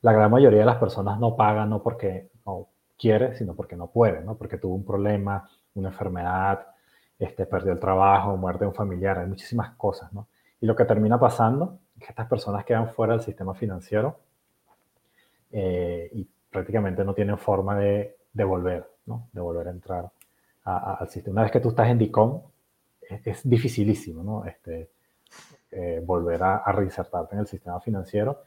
la 0.00 0.12
gran 0.12 0.30
mayoría 0.30 0.60
de 0.60 0.66
las 0.66 0.76
personas 0.76 1.18
no 1.18 1.36
pagan 1.36 1.70
no 1.70 1.82
porque 1.82 2.30
no 2.46 2.68
quiere, 2.98 3.36
sino 3.36 3.54
porque 3.54 3.76
no 3.76 3.88
puede, 3.88 4.22
¿no? 4.22 4.36
Porque 4.36 4.58
tuvo 4.58 4.74
un 4.74 4.84
problema, 4.84 5.48
una 5.74 5.88
enfermedad, 5.88 6.71
este, 7.24 7.46
perdió 7.46 7.72
el 7.72 7.80
trabajo, 7.80 8.36
muerte 8.36 8.64
de 8.64 8.68
un 8.68 8.74
familiar, 8.74 9.18
hay 9.18 9.26
muchísimas 9.26 9.74
cosas, 9.76 10.12
¿no? 10.12 10.28
Y 10.60 10.66
lo 10.66 10.76
que 10.76 10.84
termina 10.84 11.18
pasando 11.18 11.78
es 11.96 12.04
que 12.04 12.10
estas 12.10 12.28
personas 12.28 12.64
quedan 12.64 12.88
fuera 12.90 13.14
del 13.14 13.22
sistema 13.22 13.54
financiero 13.54 14.18
eh, 15.50 16.10
y 16.12 16.28
prácticamente 16.50 17.04
no 17.04 17.14
tienen 17.14 17.38
forma 17.38 17.76
de, 17.78 18.16
de 18.32 18.44
volver, 18.44 18.88
¿no? 19.06 19.28
De 19.32 19.40
volver 19.40 19.68
a 19.68 19.70
entrar 19.70 20.10
al 20.64 21.08
sistema. 21.08 21.32
Una 21.32 21.42
vez 21.42 21.52
que 21.52 21.60
tú 21.60 21.70
estás 21.70 21.88
en 21.88 21.98
DICOM, 21.98 22.42
es, 23.24 23.48
dificilísimo, 23.48 24.22
¿no? 24.22 24.44
Este, 24.44 24.90
eh, 25.70 26.00
volver 26.04 26.42
a, 26.42 26.58
a 26.58 26.72
reinsertarte 26.72 27.34
en 27.34 27.40
el 27.40 27.46
sistema 27.46 27.80
financiero 27.80 28.42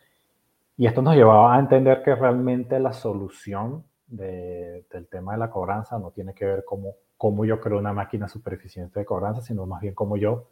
y 0.77 0.87
esto 0.87 1.01
nos 1.01 1.15
llevaba 1.15 1.55
a 1.55 1.59
entender 1.59 2.03
que 2.03 2.15
realmente 2.15 2.79
la 2.79 2.91
solución 2.91 3.85
del 4.07 5.07
tema 5.09 5.33
de 5.33 5.39
la 5.39 5.49
cobranza 5.49 5.97
no 5.97 6.11
tiene 6.11 6.33
que 6.33 6.45
ver 6.45 6.63
cómo, 6.65 6.95
cómo 7.17 7.45
yo 7.45 7.59
creo 7.59 7.79
una 7.79 7.93
máquina 7.93 8.27
super 8.27 8.53
eficiente 8.53 8.99
de 8.99 9.05
cobranza, 9.05 9.41
sino 9.41 9.65
más 9.65 9.81
bien 9.81 9.93
cómo 9.93 10.17
yo 10.17 10.49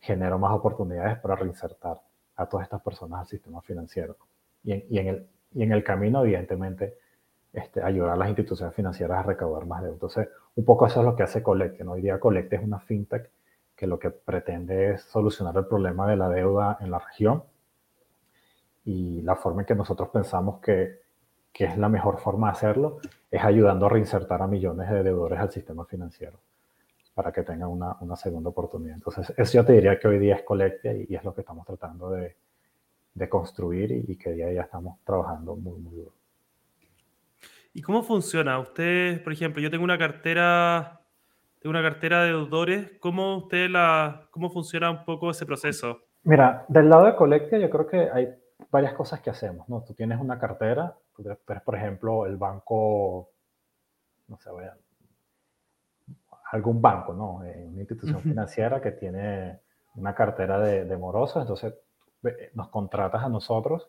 genero 0.00 0.38
más 0.38 0.52
oportunidades 0.52 1.18
para 1.18 1.36
reinsertar 1.36 2.00
a 2.36 2.46
todas 2.46 2.64
estas 2.64 2.82
personas 2.82 3.20
al 3.20 3.26
sistema 3.26 3.60
financiero. 3.62 4.16
Y 4.62 4.72
en, 4.72 4.84
y 4.88 4.98
en, 4.98 5.06
el, 5.08 5.26
y 5.54 5.62
en 5.62 5.72
el 5.72 5.82
camino, 5.82 6.22
evidentemente, 6.22 6.98
este, 7.52 7.82
ayudar 7.82 8.10
a 8.10 8.16
las 8.16 8.28
instituciones 8.28 8.74
financieras 8.74 9.18
a 9.18 9.22
recaudar 9.22 9.66
más 9.66 9.82
deuda. 9.82 9.94
Entonces, 9.94 10.28
un 10.56 10.64
poco 10.64 10.86
eso 10.86 11.00
es 11.00 11.06
lo 11.06 11.14
que 11.16 11.22
hace 11.22 11.42
Collecte. 11.42 11.84
¿no? 11.84 11.92
Hoy 11.92 12.02
día 12.02 12.18
Collecte 12.18 12.56
es 12.56 12.62
una 12.62 12.80
fintech 12.80 13.30
que 13.76 13.86
lo 13.86 13.98
que 13.98 14.10
pretende 14.10 14.92
es 14.92 15.02
solucionar 15.02 15.56
el 15.56 15.66
problema 15.66 16.08
de 16.08 16.16
la 16.16 16.28
deuda 16.28 16.78
en 16.80 16.90
la 16.90 16.98
región 16.98 17.44
y 18.84 19.22
la 19.22 19.36
forma 19.36 19.62
en 19.62 19.66
que 19.66 19.74
nosotros 19.74 20.08
pensamos 20.10 20.60
que, 20.60 21.03
que, 21.54 21.64
es 21.64 21.78
la 21.78 21.88
mejor 21.88 22.18
forma 22.18 22.48
de 22.48 22.52
hacerlo 22.52 22.98
es 23.30 23.42
ayudando 23.42 23.86
a 23.86 23.88
reinsertar 23.88 24.42
a 24.42 24.46
millones 24.46 24.90
de 24.90 25.02
deudores 25.02 25.38
al 25.38 25.50
sistema 25.50 25.84
financiero 25.86 26.38
para 27.14 27.32
que 27.32 27.44
tengan 27.44 27.68
una, 27.68 27.96
una 28.00 28.16
segunda 28.16 28.50
oportunidad. 28.50 28.96
Entonces, 28.96 29.32
eso 29.36 29.52
yo 29.54 29.64
te 29.64 29.72
diría 29.72 29.98
que 29.98 30.08
hoy 30.08 30.18
día 30.18 30.34
es 30.34 30.42
Colectia 30.42 30.92
y, 30.92 31.06
y 31.08 31.14
es 31.14 31.22
lo 31.24 31.32
que 31.32 31.42
estamos 31.42 31.64
tratando 31.64 32.10
de, 32.10 32.34
de 33.14 33.28
construir 33.28 33.92
y, 33.92 34.04
y, 34.08 34.16
que 34.16 34.32
día 34.32 34.46
a 34.46 34.50
día 34.50 34.62
estamos 34.62 34.98
trabajando 35.04 35.54
muy, 35.54 35.78
muy 35.78 35.94
duro. 35.94 36.12
¿Y 37.72 37.82
cómo 37.82 38.02
funciona? 38.02 38.58
Usted, 38.58 39.22
por 39.22 39.32
ejemplo, 39.32 39.62
yo 39.62 39.70
tengo 39.70 39.84
una 39.84 39.98
cartera, 39.98 41.00
tengo 41.60 41.70
una 41.70 41.82
cartera 41.82 42.22
de 42.22 42.28
deudores. 42.28 42.92
¿Cómo 43.00 43.36
usted 43.36 43.68
la, 43.70 44.26
cómo 44.30 44.50
funciona 44.50 44.90
un 44.90 45.04
poco 45.04 45.30
ese 45.30 45.46
proceso? 45.46 46.00
Mira, 46.24 46.64
del 46.68 46.88
lado 46.88 47.06
de 47.06 47.16
Colectia 47.16 47.58
yo 47.58 47.70
creo 47.70 47.86
que 47.86 48.08
hay 48.12 48.28
varias 48.70 48.94
cosas 48.94 49.20
que 49.20 49.30
hacemos, 49.30 49.68
¿no? 49.68 49.82
Tú 49.82 49.94
tienes 49.94 50.20
una 50.20 50.38
cartera, 50.38 50.96
tú 51.14 51.22
eres, 51.22 51.62
por 51.62 51.74
ejemplo, 51.74 52.26
el 52.26 52.36
banco, 52.36 53.30
no 54.28 54.38
sé, 54.38 54.50
vaya, 54.50 54.76
algún 56.52 56.80
banco, 56.80 57.14
¿no? 57.14 57.44
Eh, 57.44 57.66
una 57.66 57.80
institución 57.80 58.20
financiera 58.20 58.80
que 58.80 58.92
tiene 58.92 59.60
una 59.96 60.14
cartera 60.14 60.58
de, 60.58 60.84
de 60.84 60.96
morosos, 60.96 61.42
entonces 61.42 61.74
nos 62.54 62.68
contratas 62.68 63.22
a 63.22 63.28
nosotros 63.28 63.88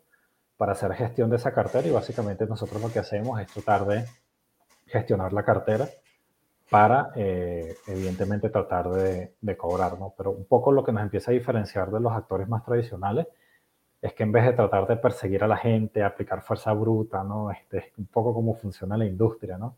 para 0.58 0.74
hacer 0.74 0.94
gestión 0.94 1.30
de 1.30 1.38
esa 1.38 1.54
cartera 1.54 1.88
y 1.88 1.92
básicamente 1.92 2.46
nosotros 2.46 2.82
lo 2.82 2.92
que 2.92 3.00
hacemos 3.00 3.40
es 3.40 3.48
tratar 3.52 3.86
de 3.86 4.06
gestionar 4.88 5.34
la 5.34 5.44
cartera 5.44 5.88
para, 6.70 7.12
eh, 7.16 7.76
evidentemente, 7.88 8.50
tratar 8.50 8.90
de, 8.90 9.36
de, 9.40 9.58
cobrar, 9.58 10.00
¿no? 10.00 10.14
Pero 10.18 10.32
un 10.32 10.46
poco 10.46 10.72
lo 10.72 10.84
que 10.84 10.92
nos 10.92 11.04
empieza 11.04 11.32
a 11.32 11.34
diferenciar 11.34 11.92
de 11.92 12.00
los 12.00 12.12
actores 12.12 12.48
más 12.48 12.64
tradicionales 12.64 13.28
es 14.06 14.14
que 14.14 14.22
en 14.22 14.32
vez 14.32 14.46
de 14.46 14.54
tratar 14.54 14.86
de 14.86 14.98
perseguir 14.98 15.44
a 15.44 15.48
la 15.48 15.58
gente, 15.58 16.04
aplicar 16.04 16.44
fuerza 16.44 16.72
bruta, 16.74 17.24
¿no? 17.24 17.50
Este, 17.50 17.92
un 17.98 18.06
poco 18.06 18.36
como 18.36 18.54
funciona 18.54 18.96
la 18.96 19.06
industria, 19.06 19.58
¿no? 19.58 19.76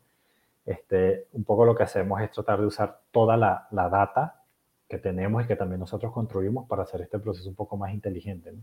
Este, 0.66 1.28
un 1.32 1.44
poco 1.44 1.64
lo 1.64 1.74
que 1.74 1.84
hacemos 1.84 2.20
es 2.20 2.30
tratar 2.30 2.60
de 2.60 2.66
usar 2.66 3.00
toda 3.10 3.38
la, 3.38 3.66
la 3.70 3.88
data 3.88 4.42
que 4.86 4.98
tenemos 4.98 5.42
y 5.42 5.46
que 5.46 5.56
también 5.56 5.80
nosotros 5.80 6.12
construimos 6.12 6.68
para 6.68 6.82
hacer 6.82 7.00
este 7.00 7.18
proceso 7.18 7.48
un 7.48 7.54
poco 7.54 7.78
más 7.78 7.90
inteligente, 7.94 8.52
¿no? 8.52 8.60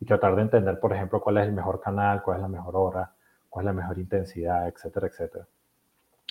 Y 0.00 0.06
tratar 0.06 0.34
de 0.34 0.42
entender, 0.42 0.80
por 0.80 0.92
ejemplo, 0.92 1.20
cuál 1.20 1.38
es 1.38 1.46
el 1.46 1.52
mejor 1.52 1.80
canal, 1.80 2.20
cuál 2.24 2.38
es 2.38 2.42
la 2.42 2.48
mejor 2.48 2.74
hora, 2.74 3.12
cuál 3.48 3.64
es 3.64 3.66
la 3.66 3.80
mejor 3.80 3.98
intensidad, 4.00 4.66
etcétera, 4.66 5.06
etcétera. 5.06 5.46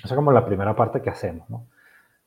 Esa 0.04 0.08
es 0.08 0.16
como 0.16 0.34
la 0.34 0.46
primera 0.46 0.76
parte 0.76 1.02
que 1.02 1.10
hacemos, 1.10 1.50
¿no? 1.50 1.66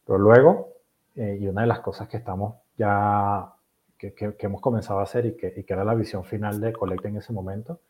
Pero 0.07 0.19
luego, 0.19 0.69
eh, 1.15 1.37
y 1.43 1.47
una 1.47 1.61
de 1.61 1.67
las 1.67 1.81
cosas 1.81 2.09
que 2.09 2.17
estamos 2.17 2.55
ya 2.79 3.53
que, 3.99 4.15
que, 4.15 4.35
hemos 4.47 4.61
comenzado 4.61 5.01
a 5.01 5.03
hacer 5.03 5.27
y 5.27 5.37
que, 5.37 5.53
y 5.57 5.65
que, 5.65 5.73
era 5.73 5.85
la 5.85 5.95
visión 5.95 6.25
final 6.25 6.61
de 6.61 6.73
Colecta 6.73 7.09
en 7.09 7.17
ese 7.17 7.33
momento, 7.33 7.81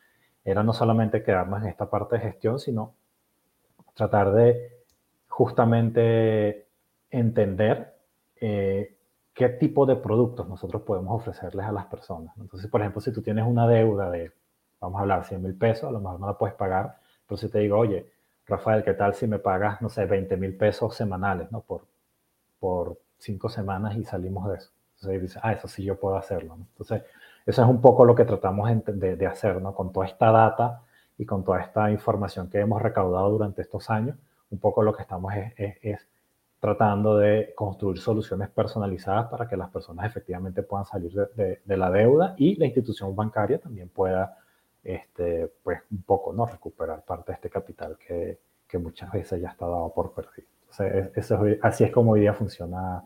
era 0.44 0.62
no 0.62 0.72
solamente 0.72 1.22
quedarnos 1.22 1.62
en 1.62 1.68
esta 1.68 1.90
parte 1.90 2.16
de 2.16 2.22
gestión, 2.22 2.58
sino 2.58 2.94
tratar 3.94 4.32
de 4.32 4.78
justamente 5.28 6.66
entender 7.10 7.94
eh, 8.40 8.96
qué 9.34 9.48
tipo 9.50 9.86
de 9.86 9.96
productos 9.96 10.48
nosotros 10.48 10.82
podemos 10.82 11.20
ofrecerles 11.20 11.66
a 11.66 11.72
las 11.72 11.86
personas. 11.86 12.34
Entonces, 12.38 12.70
por 12.70 12.80
ejemplo, 12.80 13.00
si 13.00 13.12
tú 13.12 13.22
tienes 13.22 13.46
una 13.46 13.68
deuda 13.68 14.10
de, 14.10 14.32
vamos 14.80 14.98
a 14.98 15.02
hablar, 15.02 15.24
100 15.24 15.42
mil 15.42 15.54
pesos, 15.54 15.84
a 15.84 15.92
lo 15.92 16.00
mejor 16.00 16.20
no 16.20 16.26
la 16.26 16.38
puedes 16.38 16.56
pagar, 16.56 16.98
pero 17.26 17.36
si 17.36 17.48
te 17.48 17.58
digo, 17.58 17.78
oye, 17.78 18.10
Rafael, 18.46 18.82
¿qué 18.82 18.94
tal 18.94 19.14
si 19.14 19.26
me 19.26 19.38
pagas, 19.38 19.82
no 19.82 19.90
sé, 19.90 20.06
20 20.06 20.36
mil 20.38 20.56
pesos 20.56 20.96
semanales, 20.96 21.52
¿no? 21.52 21.60
Por, 21.60 21.86
por 22.58 22.98
cinco 23.18 23.48
semanas 23.48 23.96
y 23.96 24.04
salimos 24.04 24.48
de 24.48 24.56
eso. 24.56 24.70
Entonces 25.00 25.22
dice, 25.22 25.40
ah, 25.42 25.52
eso 25.52 25.68
sí 25.68 25.84
yo 25.84 25.98
puedo 25.98 26.16
hacerlo. 26.16 26.56
¿no? 26.56 26.66
Entonces, 26.70 27.02
eso 27.46 27.62
es 27.62 27.68
un 27.68 27.80
poco 27.80 28.04
lo 28.04 28.14
que 28.14 28.24
tratamos 28.24 28.68
de, 28.84 29.16
de, 29.16 29.26
hacer, 29.26 29.62
¿no? 29.62 29.74
Con 29.74 29.92
toda 29.92 30.06
esta 30.06 30.30
data 30.30 30.82
y 31.16 31.24
con 31.24 31.44
toda 31.44 31.60
esta 31.60 31.90
información 31.90 32.50
que 32.50 32.58
hemos 32.58 32.82
recaudado 32.82 33.30
durante 33.30 33.62
estos 33.62 33.88
años, 33.90 34.16
un 34.50 34.58
poco 34.58 34.82
lo 34.82 34.92
que 34.94 35.02
estamos 35.02 35.32
es, 35.34 35.52
es, 35.56 35.76
es 35.82 36.08
tratando 36.60 37.16
de 37.16 37.52
construir 37.54 37.98
soluciones 37.98 38.48
personalizadas 38.50 39.28
para 39.28 39.48
que 39.48 39.56
las 39.56 39.70
personas 39.70 40.06
efectivamente 40.06 40.62
puedan 40.62 40.84
salir 40.84 41.12
de, 41.12 41.26
de, 41.36 41.60
de, 41.64 41.76
la 41.76 41.90
deuda 41.90 42.34
y 42.36 42.56
la 42.56 42.66
institución 42.66 43.14
bancaria 43.14 43.58
también 43.58 43.88
pueda, 43.88 44.36
este, 44.82 45.50
pues, 45.62 45.80
un 45.90 46.02
poco, 46.02 46.32
¿no? 46.32 46.44
Recuperar 46.46 47.04
parte 47.04 47.32
de 47.32 47.36
este 47.36 47.50
capital 47.50 47.96
que, 47.96 48.40
que 48.66 48.78
muchas 48.78 49.10
veces 49.12 49.40
ya 49.40 49.48
está 49.48 49.66
dado 49.66 49.92
por 49.94 50.12
perdido. 50.12 50.48
Entonces, 50.62 51.12
eso 51.16 51.46
es, 51.46 51.58
así 51.62 51.84
es 51.84 51.92
como 51.92 52.12
hoy 52.12 52.20
día 52.20 52.34
funciona 52.34 53.04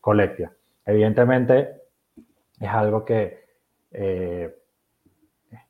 Colectia. 0.00 0.52
Evidentemente, 0.84 1.82
es 2.60 2.68
algo 2.68 3.04
que, 3.04 3.44
eh, 3.90 4.56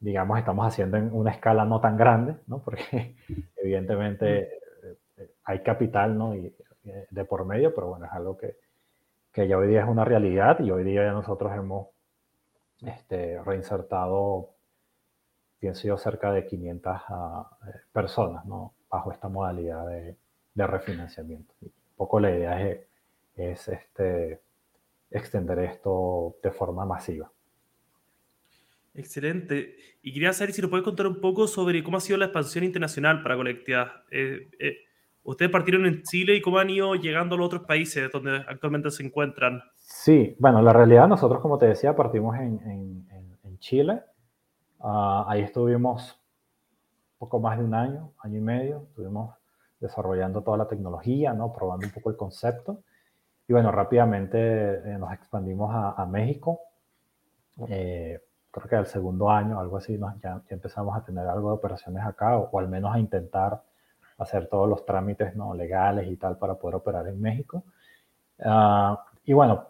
digamos, 0.01 0.39
estamos 0.39 0.67
haciendo 0.67 0.97
en 0.97 1.13
una 1.13 1.31
escala 1.31 1.65
no 1.65 1.81
tan 1.81 1.97
grande, 1.97 2.37
¿no? 2.47 2.63
Porque 2.63 3.17
evidentemente 3.57 4.59
eh, 5.17 5.31
hay 5.45 5.63
capital, 5.63 6.17
¿no? 6.17 6.35
Y, 6.35 6.55
eh, 6.85 7.07
de 7.11 7.25
por 7.25 7.45
medio, 7.45 7.73
pero 7.75 7.89
bueno, 7.89 8.07
es 8.07 8.13
algo 8.13 8.37
que, 8.37 8.57
que 9.33 9.47
ya 9.47 9.57
hoy 9.57 9.69
día 9.69 9.83
es 9.83 9.89
una 9.89 10.05
realidad 10.05 10.59
y 10.61 10.71
hoy 10.71 10.83
día 10.83 11.05
ya 11.05 11.13
nosotros 11.13 11.53
hemos 11.55 11.89
este, 12.85 13.41
reinsertado, 13.43 14.51
pienso 15.61 15.87
yo, 15.87 15.97
cerca 15.97 16.33
de 16.33 16.45
500 16.45 16.93
ah, 17.09 17.59
eh, 17.69 17.81
personas, 17.93 18.45
¿no? 18.47 18.75
Bajo 18.91 19.13
esta 19.13 19.29
modalidad 19.29 19.87
de, 19.87 20.17
de 20.55 20.67
refinanciamiento. 20.67 21.55
un 21.63 21.71
poco 21.97 22.19
la 22.19 22.31
idea 22.31 22.61
es, 22.61 22.81
es 23.37 23.69
este, 23.69 24.41
extender 25.13 25.59
esto 25.61 26.37
de 26.43 26.51
forma 26.51 26.85
masiva. 26.85 27.31
Excelente. 28.95 29.77
Y 30.03 30.13
quería 30.13 30.33
saber 30.33 30.53
si 30.53 30.61
nos 30.61 30.71
puedes 30.71 30.85
contar 30.85 31.07
un 31.07 31.21
poco 31.21 31.47
sobre 31.47 31.83
cómo 31.83 31.97
ha 31.97 32.01
sido 32.01 32.19
la 32.19 32.27
expansión 32.27 32.65
internacional 32.65 33.23
para 33.23 33.37
Colectia. 33.37 34.05
Eh, 34.11 34.51
eh, 34.59 34.77
ustedes 35.23 35.51
partieron 35.51 35.87
en 35.87 36.03
Chile 36.03 36.37
y 36.37 36.43
cómo 36.43 36.59
han 36.59 36.69
ido 36.69 36.95
llegando 36.95 37.35
a 37.35 37.39
los 37.39 37.47
otros 37.47 37.63
países 37.63 38.11
donde 38.11 38.37
actualmente 38.49 38.91
se 38.91 39.03
encuentran. 39.03 39.63
Sí, 39.75 40.37
bueno, 40.39 40.61
la 40.61 40.73
realidad 40.73 41.09
nosotros, 41.09 41.41
como 41.41 41.59
te 41.59 41.67
decía, 41.67 41.97
partimos 41.97 42.37
en, 42.37 42.61
en, 42.67 43.39
en 43.45 43.59
Chile. 43.59 44.03
Uh, 44.79 45.25
ahí 45.29 45.43
estuvimos 45.43 46.21
poco 47.19 47.39
más 47.39 47.57
de 47.57 47.65
un 47.65 47.73
año, 47.73 48.13
año 48.19 48.39
y 48.39 48.41
medio. 48.41 48.87
Estuvimos 48.89 49.37
desarrollando 49.79 50.43
toda 50.43 50.57
la 50.57 50.67
tecnología, 50.67 51.33
¿no? 51.33 51.53
probando 51.53 51.87
un 51.87 51.93
poco 51.93 52.11
el 52.11 52.17
concepto. 52.17 52.83
Y 53.53 53.55
bueno, 53.55 53.71
rápidamente 53.71 54.39
eh, 54.39 54.97
nos 54.99 55.13
expandimos 55.13 55.75
a, 55.75 55.91
a 55.91 56.07
México. 56.07 56.61
Eh, 57.69 58.19
creo 58.51 58.67
que 58.67 58.77
al 58.77 58.87
segundo 58.87 59.29
año, 59.29 59.61
algo 59.61 59.77
así, 59.77 59.99
nos, 59.99 60.19
ya, 60.21 60.41
ya, 60.49 60.55
empezamos 60.55 60.97
a 60.97 61.05
tener 61.05 61.27
algo 61.27 61.51
de 61.51 61.57
operaciones 61.57 62.03
acá, 62.03 62.39
o, 62.39 62.49
o, 62.51 62.59
al 62.59 62.71
menos 62.71 62.95
a 62.95 62.99
intentar 62.99 63.61
hacer 64.17 64.47
todos 64.47 64.67
los 64.67 64.87
trámites 64.87 65.37
¿no? 65.37 65.53
legales 65.53 66.09
y 66.09 66.17
tal 66.17 66.39
para 66.39 66.55
poder 66.55 66.77
operar 66.77 67.07
en 67.09 67.21
México. 67.21 67.65
Uh, 68.39 68.97
y 69.27 69.35
bueno, 69.35 69.67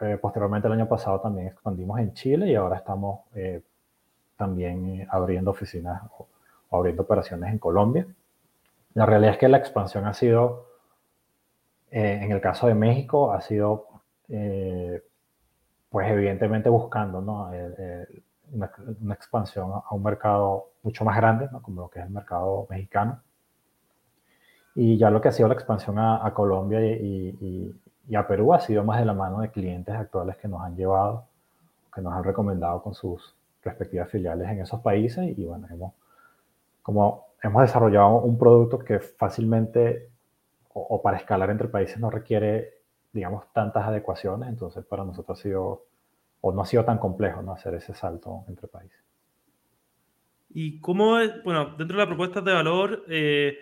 eh, 0.00 0.16
posteriormente 0.18 0.68
el 0.68 0.72
año 0.72 0.88
pasado 0.88 1.20
también 1.20 1.48
expandimos 1.48 1.98
en 1.98 2.14
Chile 2.14 2.46
y 2.50 2.54
ahora 2.54 2.76
estamos 2.76 3.20
eh, 3.34 3.60
también 4.38 5.06
abriendo 5.10 5.50
oficinas 5.50 6.04
o, 6.16 6.26
o, 6.70 6.78
abriendo 6.78 7.02
operaciones 7.02 7.52
en 7.52 7.58
Colombia. 7.58 8.06
La 8.94 9.04
realidad 9.04 9.32
es 9.34 9.38
que 9.38 9.48
la 9.48 9.58
expansión 9.58 10.06
ha 10.06 10.14
sido, 10.14 10.65
eh, 11.90 12.20
en 12.22 12.32
el 12.32 12.40
caso 12.40 12.66
de 12.66 12.74
México, 12.74 13.32
ha 13.32 13.40
sido, 13.40 13.86
pues 15.88 16.10
evidentemente 16.10 16.68
buscando 16.68 17.20
¿no? 17.20 17.50
una, 18.52 18.70
una, 19.00 19.14
expansión 19.14 19.70
a 19.72 19.94
un 19.94 20.02
mercado 20.02 20.70
mucho 20.82 21.04
más 21.04 21.16
grande, 21.16 21.48
¿no? 21.50 21.62
como 21.62 21.82
lo 21.82 21.88
que 21.88 22.00
es 22.00 22.06
el 22.06 22.12
mercado 22.12 22.66
mexicano. 22.70 23.20
Y 24.74 24.98
ya 24.98 25.10
lo 25.10 25.20
que 25.20 25.28
ha 25.28 25.32
sido 25.32 25.48
la 25.48 25.54
expansión 25.54 25.98
a, 25.98 26.24
a 26.24 26.34
Colombia 26.34 26.84
y, 26.84 27.34
y, 27.40 27.80
y, 28.08 28.14
a 28.14 28.26
Perú 28.26 28.52
ha 28.52 28.60
sido 28.60 28.84
más 28.84 28.98
de 28.98 29.06
la 29.06 29.14
mano 29.14 29.40
de 29.40 29.50
clientes 29.50 29.94
actuales 29.94 30.36
que 30.36 30.48
nos 30.48 30.60
han 30.60 30.76
llevado, 30.76 31.24
que 31.94 32.02
nos 32.02 32.12
han 32.12 32.24
recomendado 32.24 32.82
con 32.82 32.92
sus 32.92 33.34
respectivas 33.62 34.10
filiales 34.10 34.48
en 34.50 34.60
esos 34.60 34.80
países. 34.80 35.36
Y 35.38 35.44
bueno, 35.46 35.66
hemos, 35.70 35.94
como 36.82 37.26
hemos 37.42 37.62
desarrollado 37.62 38.18
un 38.20 38.38
producto 38.38 38.78
que 38.78 39.00
fácilmente 39.00 40.10
o, 40.76 40.96
o 40.96 41.02
para 41.02 41.16
escalar 41.16 41.48
entre 41.48 41.68
países 41.68 41.98
no 41.98 42.10
requiere, 42.10 42.82
digamos, 43.10 43.50
tantas 43.54 43.86
adecuaciones. 43.86 44.50
Entonces, 44.50 44.84
para 44.84 45.04
nosotros 45.04 45.38
ha 45.38 45.42
sido, 45.42 45.86
o 46.42 46.52
no 46.52 46.60
ha 46.60 46.66
sido 46.66 46.84
tan 46.84 46.98
complejo, 46.98 47.40
¿no? 47.40 47.52
Hacer 47.52 47.74
ese 47.74 47.94
salto 47.94 48.44
entre 48.46 48.68
países. 48.68 48.98
¿Y 50.50 50.78
cómo, 50.80 51.18
es, 51.18 51.42
bueno, 51.42 51.74
dentro 51.78 51.96
de 51.96 52.04
la 52.04 52.06
propuesta 52.06 52.42
de 52.42 52.52
valor, 52.52 53.04
eh, 53.08 53.56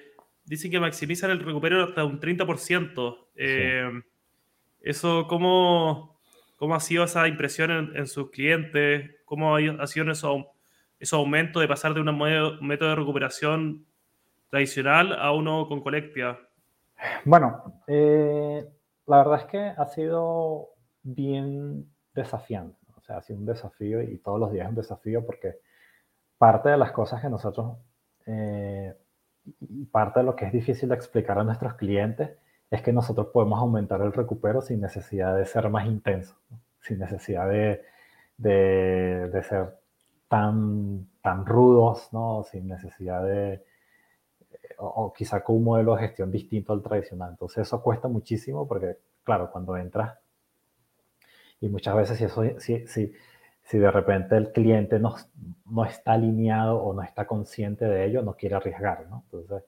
dicen 0.45 0.73
que 0.73 0.81
maximizan 0.81 1.31
el 1.31 1.39
recupero 1.39 1.85
hasta 1.85 2.05
un 2.05 2.21
30%. 2.21 3.29
Eh, 3.37 3.89
sí. 3.93 4.09
¿Eso 4.81 5.27
cómo, 5.29 6.19
cómo 6.57 6.75
ha 6.75 6.81
sido 6.81 7.05
esa 7.05 7.29
impresión 7.29 7.71
en, 7.71 7.97
en 7.97 8.07
sus 8.09 8.31
clientes? 8.31 9.13
¿Cómo 9.25 9.57
ha, 9.57 9.61
ha 9.79 9.87
sido 9.87 10.11
esos, 10.11 10.47
esos 10.99 11.19
aumentos 11.19 11.63
de 11.63 11.69
pasar 11.69 11.95
de 11.95 12.01
un 12.01 12.19
método 12.61 12.89
de 12.89 12.97
recuperación 12.97 13.87
tradicional 14.51 15.13
a 15.13 15.31
uno 15.31 15.69
con 15.69 15.81
colectia? 15.81 16.41
Bueno, 17.25 17.83
eh, 17.87 18.69
la 19.07 19.19
verdad 19.19 19.41
es 19.41 19.45
que 19.47 19.59
ha 19.59 19.87
sido 19.87 20.71
bien 21.03 21.91
desafiante. 22.15 22.79
O 22.97 23.01
sea, 23.01 23.19
ha 23.19 23.23
sido 23.23 23.39
un 23.39 23.47
desafío 23.47 24.03
y 24.03 24.19
todos 24.19 24.41
los 24.41 24.53
días 24.53 24.65
es 24.65 24.71
un 24.71 24.77
desafío 24.77 25.25
porque 25.25 25.59
parte 26.39 26.71
de 26.71 26.77
las 26.79 26.93
cosas 26.93 27.21
que 27.21 27.29
nosotros 27.29 27.77
eh, 28.27 28.95
parte 29.91 30.21
de 30.21 30.27
lo 30.27 30.37
que 30.37 30.47
es 30.47 30.53
difícil 30.53 30.89
de 30.89 30.95
explicar 30.95 31.39
a 31.39 31.45
nuestros 31.45 31.75
clientes 31.75 32.31
es 32.71 32.83
que 32.83 32.93
nosotros 32.93 33.29
podemos 33.33 33.59
aumentar 33.59 34.01
el 34.01 34.13
recupero 34.13 34.61
sin 34.63 34.81
necesidad 34.81 35.37
de 35.37 35.45
ser 35.47 35.69
más 35.69 35.87
intenso, 35.87 36.37
sin 36.81 36.99
necesidad 36.99 37.49
de, 37.49 37.83
de, 38.37 39.29
de, 39.31 39.43
ser 39.43 39.79
tan, 40.29 41.07
tan 41.23 41.47
rudos, 41.47 42.09
¿no? 42.13 42.43
sin 42.45 42.67
necesidad 42.67 43.23
de, 43.23 43.65
o, 44.79 44.87
o, 44.87 45.13
quizá 45.13 45.43
con 45.43 45.57
un 45.57 45.65
modelo 45.65 45.95
de 45.95 46.03
gestión 46.03 46.31
distinto 46.31 46.73
al 46.73 46.83
tradicional. 46.83 47.31
Entonces 47.31 47.67
eso 47.67 47.83
cuesta 47.83 48.09
muchísimo 48.09 48.67
porque, 48.67 48.99
claro, 49.23 49.51
cuando 49.51 49.77
entras, 49.77 50.19
y 51.61 51.69
muchas 51.69 51.97
veces 51.97 52.19
si 52.19 52.25
eso, 52.25 52.43
si, 52.59 52.87
si, 52.87 53.13
si 53.63 53.79
de 53.79 53.91
repente 53.91 54.37
el 54.37 54.53
cliente 54.53 54.99
no, 54.99 55.17
no, 55.71 55.85
está 55.85 56.13
alineado 56.13 56.77
o 56.77 56.93
no 56.93 57.03
está 57.03 57.27
consciente 57.27 57.87
de 57.87 58.05
ello, 58.05 58.23
no 58.23 58.35
quiere 58.35 58.57
arriesgar, 58.57 59.07
¿no? 59.09 59.25
Entonces, 59.25 59.65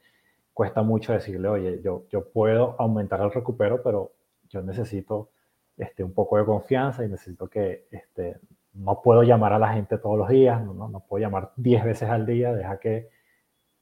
cuesta 0.52 0.82
mucho 0.82 1.12
decirle, 1.12 1.48
oye, 1.48 1.80
yo, 1.82 2.04
yo 2.10 2.28
puedo 2.28 2.76
aumentar 2.78 3.20
el 3.20 3.32
recupero, 3.32 3.82
pero 3.82 4.12
yo 4.48 4.62
necesito 4.62 5.30
este, 5.76 6.04
un 6.04 6.12
poco 6.12 6.38
de 6.38 6.44
confianza 6.44 7.04
y 7.04 7.08
necesito 7.08 7.48
que 7.48 7.86
este, 7.90 8.38
no 8.74 9.00
puedo 9.00 9.22
llamar 9.22 9.54
a 9.54 9.58
la 9.58 9.72
gente 9.72 9.98
todos 9.98 10.18
los 10.18 10.28
días, 10.28 10.62
no, 10.64 10.74
no, 10.74 10.88
no 10.88 11.00
puedo 11.00 11.22
llamar 11.22 11.52
10 11.56 11.84
veces 11.84 12.08
al 12.10 12.26
día, 12.26 12.52
deja 12.52 12.78
que 12.78 13.08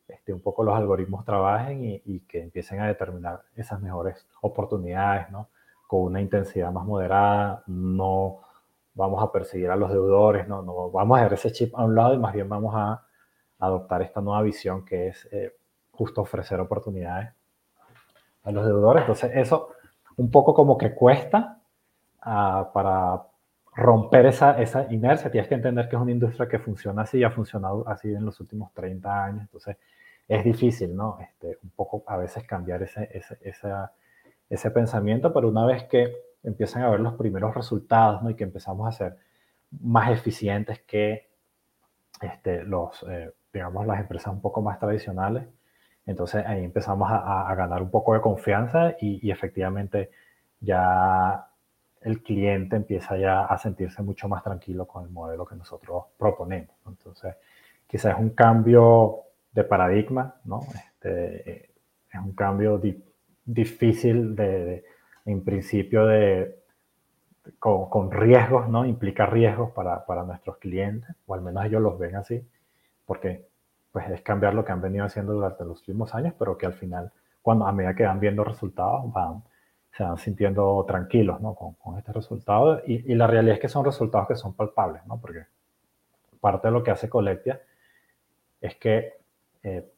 este, 0.09 0.33
un 0.33 0.41
poco 0.41 0.65
los 0.65 0.75
algoritmos 0.75 1.25
trabajen 1.25 1.85
y, 1.85 2.03
y, 2.05 2.21
que 2.21 2.43
empiecen 2.43 2.81
a 2.81 2.87
determinar 2.87 3.43
esas 3.57 3.81
mejores 3.81 4.27
oportunidades, 4.43 5.31
¿no? 5.31 5.49
Con 5.87 6.03
una 6.03 6.21
intensidad 6.21 6.71
más 6.73 6.85
moderada, 6.85 7.63
no 7.67 8.41
vamos 8.95 9.23
a 9.23 9.33
perseguir 9.33 9.71
a 9.71 9.77
los 9.77 9.91
deudores, 9.91 10.47
no, 10.47 10.63
no 10.63 10.91
vamos 10.91 11.19
a 11.19 11.23
dejar 11.23 11.35
ese 11.35 11.53
chip 11.53 11.75
a 11.75 11.85
un 11.85 11.95
lado 11.95 12.15
y 12.15 12.19
más 12.19 12.33
bien 12.33 12.49
vamos 12.49 12.75
a 12.75 13.05
adoptar 13.59 14.03
esta 14.03 14.21
nueva 14.21 14.43
visión 14.43 14.85
que 14.85 15.09
es 15.09 15.29
eh, 15.33 15.57
justo 15.91 16.21
ofrecer 16.21 16.61
oportunidades 16.61 17.33
a 18.45 18.51
los 18.53 18.65
deudores. 18.65 19.03
Entonces 19.03 19.33
eso 19.35 19.71
un 20.17 20.31
poco 20.31 20.55
como 20.55 20.79
que 20.79 20.95
cuesta 20.95 21.61
uh, 22.25 22.73
para 22.73 23.23
romper 23.75 24.27
esa, 24.27 24.61
esa 24.61 24.93
inercia. 24.93 25.31
Tienes 25.31 25.49
que 25.49 25.55
entender 25.55 25.89
que 25.89 25.97
es 25.97 26.03
una 26.03 26.13
industria 26.13 26.49
que 26.49 26.59
funciona 26.59 27.03
así 27.03 27.19
y 27.19 27.25
ha 27.25 27.31
funcionado 27.31 27.89
así 27.89 28.13
en 28.13 28.25
los 28.25 28.41
últimos 28.41 28.73
30 28.73 29.25
años. 29.25 29.43
Entonces 29.43 29.77
es 30.29 30.45
difícil, 30.45 30.95
¿no? 30.95 31.19
Este, 31.21 31.59
un 31.63 31.71
poco 31.71 32.05
a 32.07 32.17
veces 32.17 32.45
cambiar 32.45 32.83
ese, 32.83 33.09
ese, 33.13 33.39
esa, 33.43 33.93
ese 34.49 34.71
pensamiento, 34.71 35.33
pero 35.33 35.49
una 35.49 35.67
vez 35.67 35.85
que 35.85 36.15
empiezan 36.43 36.83
a 36.83 36.91
ver 36.91 37.01
los 37.01 37.15
primeros 37.15 37.55
resultados 37.55 38.23
¿no? 38.23 38.31
y 38.31 38.35
que 38.35 38.45
empezamos 38.45 38.87
a 38.89 38.93
ser 38.93 39.17
más 39.81 40.11
eficientes 40.11 40.81
que 40.81 41.29
este, 42.21 42.63
los, 42.65 43.05
eh, 43.09 43.33
digamos, 43.53 43.87
las 43.87 44.01
empresas 44.01 44.33
un 44.33 44.41
poco 44.41 44.63
más 44.63 44.79
tradicionales. 44.79 45.47
Entonces 46.07 46.45
ahí 46.47 46.63
empezamos 46.63 47.11
a, 47.11 47.49
a 47.49 47.55
ganar 47.55 47.83
un 47.83 47.91
poco 47.91 48.15
de 48.15 48.21
confianza 48.21 48.95
y, 49.01 49.27
y, 49.27 49.31
efectivamente 49.31 50.11
ya 50.61 51.49
el 52.05 52.23
cliente 52.23 52.77
empieza 52.77 53.17
ya 53.17 53.47
a 53.47 53.57
sentirse 53.57 54.03
mucho 54.03 54.29
más 54.29 54.45
tranquilo 54.45 54.87
con 54.87 55.05
el 55.05 55.11
modelo 55.11 55.47
que 55.47 55.57
nosotros 55.57 56.05
proponemos. 56.19 56.77
Entonces 56.87 57.35
quizás 57.87 58.15
es 58.15 58.21
un 58.21 58.31
cambio 58.31 59.21
de 59.53 59.65
paradigma, 59.65 60.37
¿no? 60.45 60.61
Este, 60.75 61.71
es 62.13 62.21
un 62.23 62.33
cambio 62.35 62.79
di 62.79 63.03
difícil 63.47 64.35
de 64.37 64.85
en 65.27 65.45
principio 65.45 66.07
de, 66.07 66.63
con, 67.59 67.89
con, 67.89 68.11
riesgos, 68.11 68.69
¿no? 68.69 68.85
Implica 68.85 69.25
riesgos 69.25 69.71
para, 69.73 70.05
para, 70.05 70.23
nuestros 70.25 70.59
clientes, 70.59 71.15
o 71.27 71.35
al 71.35 71.41
menos 71.41 71.65
ellos 71.65 71.81
los 71.81 71.99
ven 71.99 72.17
así, 72.17 72.47
porque 73.07 73.47
pues 73.93 74.11
es 74.11 74.21
cambiar 74.23 74.55
lo 74.55 74.65
que 74.65 74.73
han 74.73 74.83
venido 74.83 75.05
haciendo 75.05 75.33
durante 75.33 75.65
los 75.65 75.79
últimos 75.81 76.15
años, 76.15 76.35
pero 76.39 76.59
que 76.59 76.67
al 76.67 76.75
final, 76.75 77.13
cuando 77.41 77.67
a 77.67 77.73
medida 77.73 77.95
que 77.95 78.05
van 78.05 78.21
viendo 78.21 78.45
resultados, 78.45 79.11
van, 79.13 79.43
se 79.97 80.03
van 80.03 80.19
sintiendo 80.19 80.85
tranquilos, 80.87 81.41
¿no? 81.41 81.55
Con, 81.55 81.75
con 81.75 81.99
este 81.99 82.13
resultado. 82.13 82.83
Y, 82.87 83.13
y, 83.13 83.15
la 83.15 83.27
realidad 83.27 83.55
es 83.55 83.61
que 83.61 83.69
son 83.69 83.85
resultados 83.85 84.29
que 84.29 84.37
son 84.37 84.55
palpables, 84.55 85.07
¿no? 85.07 85.21
Porque 85.21 85.47
parte 86.41 86.69
de 86.69 86.73
lo 86.73 86.83
que 86.83 86.91
hace 86.91 87.09
Colectia 87.09 87.61
es 88.61 88.77
que 88.77 89.15
eh, 89.63 89.91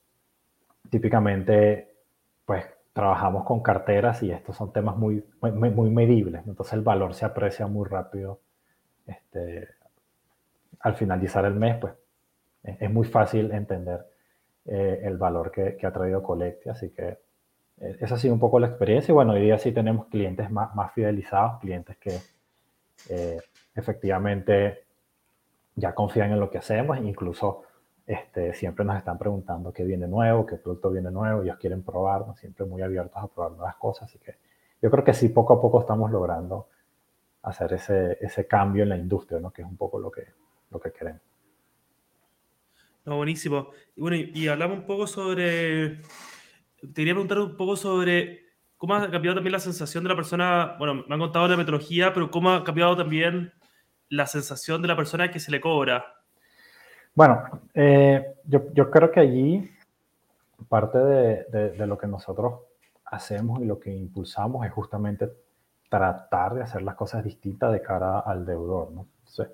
típicamente, 0.91 1.95
pues 2.45 2.65
trabajamos 2.93 3.45
con 3.45 3.61
carteras 3.61 4.23
y 4.23 4.31
estos 4.31 4.57
son 4.57 4.73
temas 4.73 4.97
muy, 4.97 5.25
muy, 5.41 5.71
muy 5.71 5.91
medibles. 5.91 6.47
Entonces 6.47 6.75
el 6.75 6.83
valor 6.83 7.15
se 7.15 7.25
aprecia 7.25 7.67
muy 7.67 7.89
rápido. 7.89 8.41
Este, 9.07 9.69
al 10.81 10.95
finalizar 10.95 11.45
el 11.45 11.55
mes, 11.55 11.77
pues 11.79 11.95
es 12.63 12.91
muy 12.91 13.07
fácil 13.07 13.53
entender 13.53 14.07
eh, 14.65 15.01
el 15.05 15.17
valor 15.17 15.51
que, 15.51 15.77
que, 15.77 15.87
ha 15.87 15.93
traído 15.93 16.23
Colectia. 16.23 16.73
Así 16.73 16.91
que 16.91 17.19
esa 17.79 18.15
ha 18.15 18.19
sido 18.19 18.35
un 18.35 18.41
poco 18.41 18.59
la 18.59 18.69
experiencia 18.69 19.13
y 19.13 19.15
bueno, 19.15 19.33
hoy 19.33 19.43
día 19.43 19.59
sí 19.59 19.73
tenemos 19.73 20.07
clientes 20.07 20.51
más, 20.51 20.75
más 20.75 20.93
fidelizados, 20.93 21.61
clientes 21.61 21.97
que 21.99 22.19
eh, 23.11 23.39
efectivamente 23.75 24.85
ya 25.75 25.95
confían 25.95 26.33
en 26.33 26.41
lo 26.41 26.51
que 26.51 26.59
hacemos, 26.59 26.99
incluso 26.99 27.63
este, 28.07 28.55
siempre 28.55 28.85
nos 28.85 28.97
están 28.97 29.19
preguntando 29.19 29.73
qué 29.73 29.85
viene 29.85 30.07
nuevo, 30.07 30.47
qué 30.47 30.57
producto 30.57 30.91
viene 30.91 31.11
nuevo, 31.11 31.43
ellos 31.43 31.59
quieren 31.59 31.83
probarnos, 31.83 32.39
siempre 32.39 32.65
muy 32.65 32.81
abiertos 32.83 33.23
a 33.23 33.27
probar 33.29 33.53
nuevas 33.53 33.77
cosas, 33.77 34.09
así 34.09 34.19
que 34.19 34.37
yo 34.81 34.91
creo 34.91 35.05
que 35.05 35.13
sí, 35.13 35.29
poco 35.29 35.55
a 35.55 35.61
poco 35.61 35.81
estamos 35.81 36.11
logrando 36.11 36.69
hacer 37.43 37.73
ese, 37.75 38.19
ese 38.21 38.47
cambio 38.47 38.85
en 38.85 38.91
la 38.91 38.97
industria, 38.97 39.39
¿no? 39.41 39.53
que 39.53 39.63
es 39.63 39.69
un 39.69 39.77
poco 39.77 39.99
lo 39.99 40.11
que, 40.11 40.25
lo 40.71 40.81
que 40.81 40.93
queremos. 40.93 41.23
No, 43.05 43.17
buenísimo. 43.17 43.71
Y 43.95 44.01
bueno, 44.01 44.17
y, 44.17 44.49
hablamos 44.49 44.79
un 44.79 44.85
poco 44.85 45.07
sobre, 45.07 46.01
te 46.89 47.03
quería 47.03 47.15
preguntar 47.15 47.39
un 47.39 47.57
poco 47.57 47.77
sobre 47.77 48.47
cómo 48.77 48.95
ha 48.95 49.11
cambiado 49.11 49.37
también 49.37 49.53
la 49.53 49.61
sensación 49.61 50.05
de 50.05 50.11
la 50.11 50.17
persona, 50.17 50.77
bueno, 50.79 51.05
me 51.07 51.15
han 51.15 51.21
contado 51.21 51.49
la 51.49 51.57
metodología, 51.57 52.13
pero 52.13 52.31
cómo 52.31 52.51
ha 52.51 52.65
cambiado 52.65 52.97
también 52.97 53.53
la 54.09 54.27
sensación 54.27 54.83
de 54.83 54.89
la 54.89 54.97
persona 54.97 55.31
que 55.31 55.41
se 55.41 55.51
le 55.51 55.61
cobra. 55.61 56.05
Bueno, 57.15 57.43
eh, 57.75 58.35
yo, 58.45 58.73
yo, 58.75 58.91
creo 58.91 59.11
que 59.11 59.21
allí 59.21 59.71
parte 60.69 60.99
de, 60.99 61.45
de, 61.73 61.87
lo 61.87 61.97
que 61.97 62.07
nosotros 62.07 62.61
hacemos 63.07 63.61
y 63.63 63.65
lo 63.65 63.79
que 63.81 63.91
impulsamos 63.91 64.67
es 64.67 64.73
justamente 64.73 65.31
tratar 65.89 66.55
de 66.55 66.63
hacer 66.63 66.83
las 66.83 66.95
cosas 66.95 67.25
distintas 67.25 67.73
de 67.73 67.81
cara 67.81 68.21
al 68.21 68.45
deudor. 68.45 68.93
¿no? 68.93 69.07
Entonces, 69.21 69.49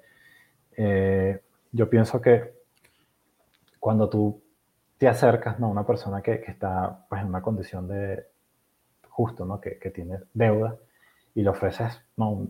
eh, 0.76 1.40
yo 1.70 1.88
pienso 1.88 2.20
que 2.20 2.52
cuando 3.78 4.08
tú 4.08 4.42
te 5.02 5.08
acercas 5.08 5.60
a 5.60 5.66
una 5.66 5.84
persona 5.84 6.22
que, 6.22 6.44
está 6.46 7.04
pues, 7.08 7.22
en 7.22 7.26
una 7.26 7.42
condición 7.42 7.88
de 7.88 8.24
justo, 9.08 9.44
¿no? 9.44 9.60
que, 9.60 9.76
que 9.76 9.90
tiene 9.90 10.20
deuda 10.32 10.76
y 11.34 11.42
le 11.42 11.48
ofreces 11.48 12.00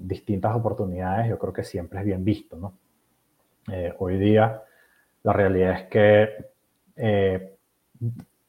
distintas 0.01 0.55
oportunidades, 0.55 1.31
yo 1.31 1.39
creo 1.39 1.55
que 1.55 1.65
siempre 1.65 2.01
es 2.01 2.05
bien 2.05 2.23
visto. 2.27 2.59
¿no? 2.59 2.75
Eh, 3.73 3.95
hoy 3.99 4.19
día 4.19 4.65
la 5.23 5.33
realidad 5.33 5.81
es 5.81 5.83
que 5.85 6.29
eh, 6.97 7.57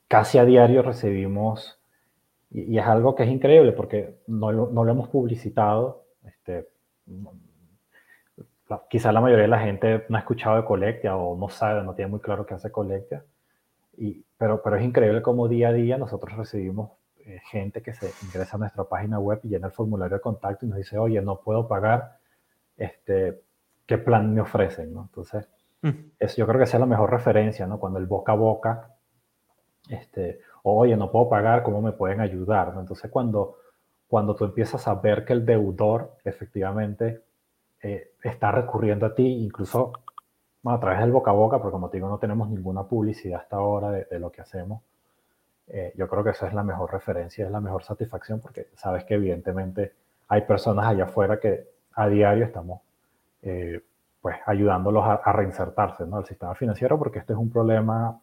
casi 0.09 0.37
a 0.37 0.43
diario 0.43 0.81
recibimos, 0.81 1.79
y, 2.51 2.77
es 2.77 2.85
algo 2.85 3.15
que 3.15 3.23
es 3.23 3.29
increíble 3.29 3.71
porque 3.71 4.17
no, 4.27 4.51
no 4.51 4.83
lo 4.83 4.91
hemos 4.91 5.07
publicitado, 5.07 6.03
este, 6.25 6.67
quizá 8.89 9.13
la 9.13 9.21
mayoría 9.21 9.43
de 9.43 9.49
la 9.49 9.59
gente 9.59 10.03
no 10.09 10.17
ha 10.17 10.19
escuchado 10.19 10.57
de 10.57 10.65
Colectia 10.65 11.15
o 11.15 11.37
no 11.37 11.47
sabe, 11.47 11.85
no 11.85 11.95
tiene 11.95 12.11
muy 12.11 12.19
claro 12.19 12.45
qué 12.45 12.55
hace 12.55 12.69
Colectia. 12.69 13.23
Y, 13.97 14.25
pero, 14.37 14.61
pero 14.61 14.77
es 14.77 14.83
increíble 14.83 15.21
cómo 15.21 15.47
día 15.47 15.69
a 15.69 15.73
día 15.73 15.97
nosotros 15.97 16.35
recibimos 16.35 16.91
eh, 17.25 17.39
gente 17.49 17.81
que 17.81 17.93
se 17.93 18.11
ingresa 18.25 18.57
a 18.57 18.59
nuestra 18.59 18.83
página 18.83 19.19
web 19.19 19.39
y 19.43 19.49
llena 19.49 19.67
el 19.67 19.73
formulario 19.73 20.17
de 20.17 20.21
contacto 20.21 20.65
y 20.65 20.69
nos 20.69 20.77
dice, 20.77 20.97
oye, 20.97 21.21
no 21.21 21.39
puedo 21.39 21.67
pagar, 21.67 22.17
este, 22.75 23.43
¿qué 23.85 23.97
plan 23.97 24.33
me 24.33 24.41
ofrecen? 24.41 24.93
¿no? 24.93 25.03
Entonces, 25.03 25.47
mm. 25.81 25.89
eso 26.19 26.35
yo 26.37 26.45
creo 26.45 26.57
que 26.57 26.65
esa 26.65 26.77
es 26.77 26.81
la 26.81 26.85
mejor 26.85 27.11
referencia, 27.11 27.65
¿no? 27.65 27.79
Cuando 27.79 27.99
el 27.99 28.07
boca 28.07 28.33
a 28.33 28.35
boca, 28.35 28.95
este, 29.87 30.41
oye, 30.63 30.97
no 30.97 31.11
puedo 31.11 31.29
pagar, 31.29 31.63
¿cómo 31.63 31.81
me 31.81 31.93
pueden 31.93 32.19
ayudar? 32.19 32.73
¿no? 32.73 32.81
Entonces, 32.81 33.09
cuando, 33.09 33.57
cuando 34.07 34.35
tú 34.35 34.45
empiezas 34.45 34.87
a 34.87 34.95
ver 34.95 35.23
que 35.23 35.33
el 35.33 35.45
deudor 35.45 36.17
efectivamente 36.25 37.21
eh, 37.81 38.15
está 38.23 38.51
recurriendo 38.51 39.05
a 39.05 39.15
ti, 39.15 39.25
incluso 39.25 39.93
a 40.65 40.79
través 40.79 40.99
del 41.01 41.11
boca 41.11 41.31
a 41.31 41.33
boca, 41.33 41.57
porque 41.59 41.73
como 41.73 41.89
te 41.89 41.97
digo, 41.97 42.07
no 42.09 42.17
tenemos 42.17 42.49
ninguna 42.49 42.83
publicidad 42.83 43.41
hasta 43.41 43.57
ahora 43.57 43.91
de, 43.91 44.19
lo 44.19 44.31
que 44.31 44.41
hacemos. 44.41 44.81
Eh, 45.67 45.93
yo 45.95 46.07
creo 46.07 46.23
que 46.23 46.31
esa 46.31 46.47
es 46.47 46.53
la 46.53 46.63
mejor 46.63 46.91
referencia, 46.91 47.45
es 47.45 47.51
la 47.51 47.59
mejor 47.59 47.83
satisfacción, 47.83 48.39
porque 48.39 48.67
sabes 48.75 49.03
que 49.03 49.15
evidentemente 49.15 49.93
hay 50.27 50.41
personas 50.41 50.85
allá 50.85 51.05
afuera 51.05 51.39
que 51.39 51.67
a 51.95 52.07
diario 52.07 52.45
estamos 52.45 52.81
eh, 53.41 53.81
pues 54.21 54.37
ayudándolos 54.45 55.03
a, 55.05 55.33
reinsertarse 55.33 56.05
¿no? 56.05 56.17
al 56.17 56.25
sistema 56.25 56.55
financiero, 56.55 56.97
porque 56.97 57.19
este 57.19 57.33
es 57.33 57.39
un 57.39 57.49
problema 57.49 58.21